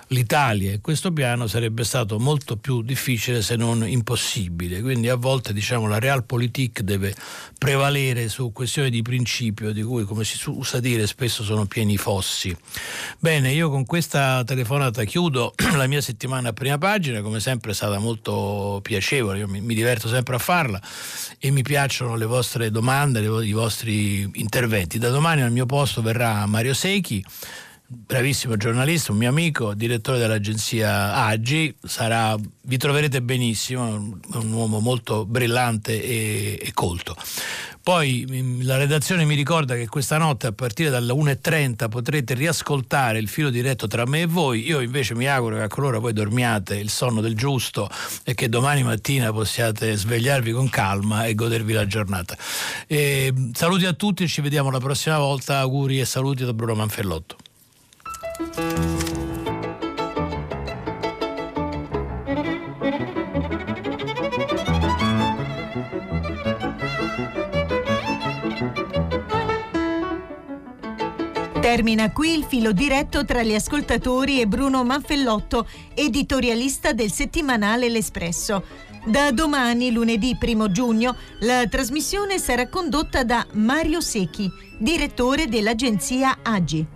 [0.08, 4.82] l'Italia e questo piano sarebbe stato molto più difficile se non impossibile.
[4.82, 7.14] Quindi a volte diciamo la realpolitik deve
[7.56, 12.54] prevalere su questioni di principio di cui come si usa dire spesso sono pieni fossi.
[13.18, 17.74] Bene, io con questa telefonata chiudo la mia settimana a prima pagina come sempre è
[17.74, 20.80] stata molto piacevole, io mi, mi diverto sempre a farla
[21.38, 24.98] e mi piacciono le vostre domande, le, i vostri interventi.
[24.98, 27.24] Da domani al mio posto verrà Mario Secchi
[27.94, 35.26] bravissimo giornalista, un mio amico, direttore dell'agenzia Agi, sarà, vi troverete benissimo, un uomo molto
[35.26, 37.14] brillante e, e, colto.
[37.82, 43.18] Poi mm, la redazione mi ricorda che questa notte a partire dalle 1.30 potrete riascoltare
[43.18, 46.12] il filo diretto tra me e voi, io invece mi auguro che a qualora voi
[46.12, 47.90] dormiate il sonno del giusto
[48.22, 52.36] e che domani mattina possiate svegliarvi con calma e godervi la giornata.
[52.86, 57.36] E, saluti a tutti ci vediamo la prossima volta, auguri e saluti da Bruno Manfellotto.
[71.72, 78.62] Termina qui il filo diretto tra gli ascoltatori e Bruno Manfellotto, editorialista del settimanale L'Espresso.
[79.06, 86.86] Da domani, lunedì 1 giugno, la trasmissione sarà condotta da Mario Secchi, direttore dell'agenzia Agi.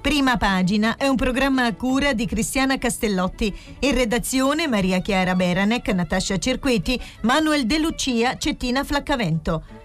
[0.00, 3.54] Prima pagina è un programma a cura di Cristiana Castellotti.
[3.80, 9.84] In redazione Maria Chiara Beranec, Natascia Cerqueti, Manuel De Lucia, Cettina Flaccavento.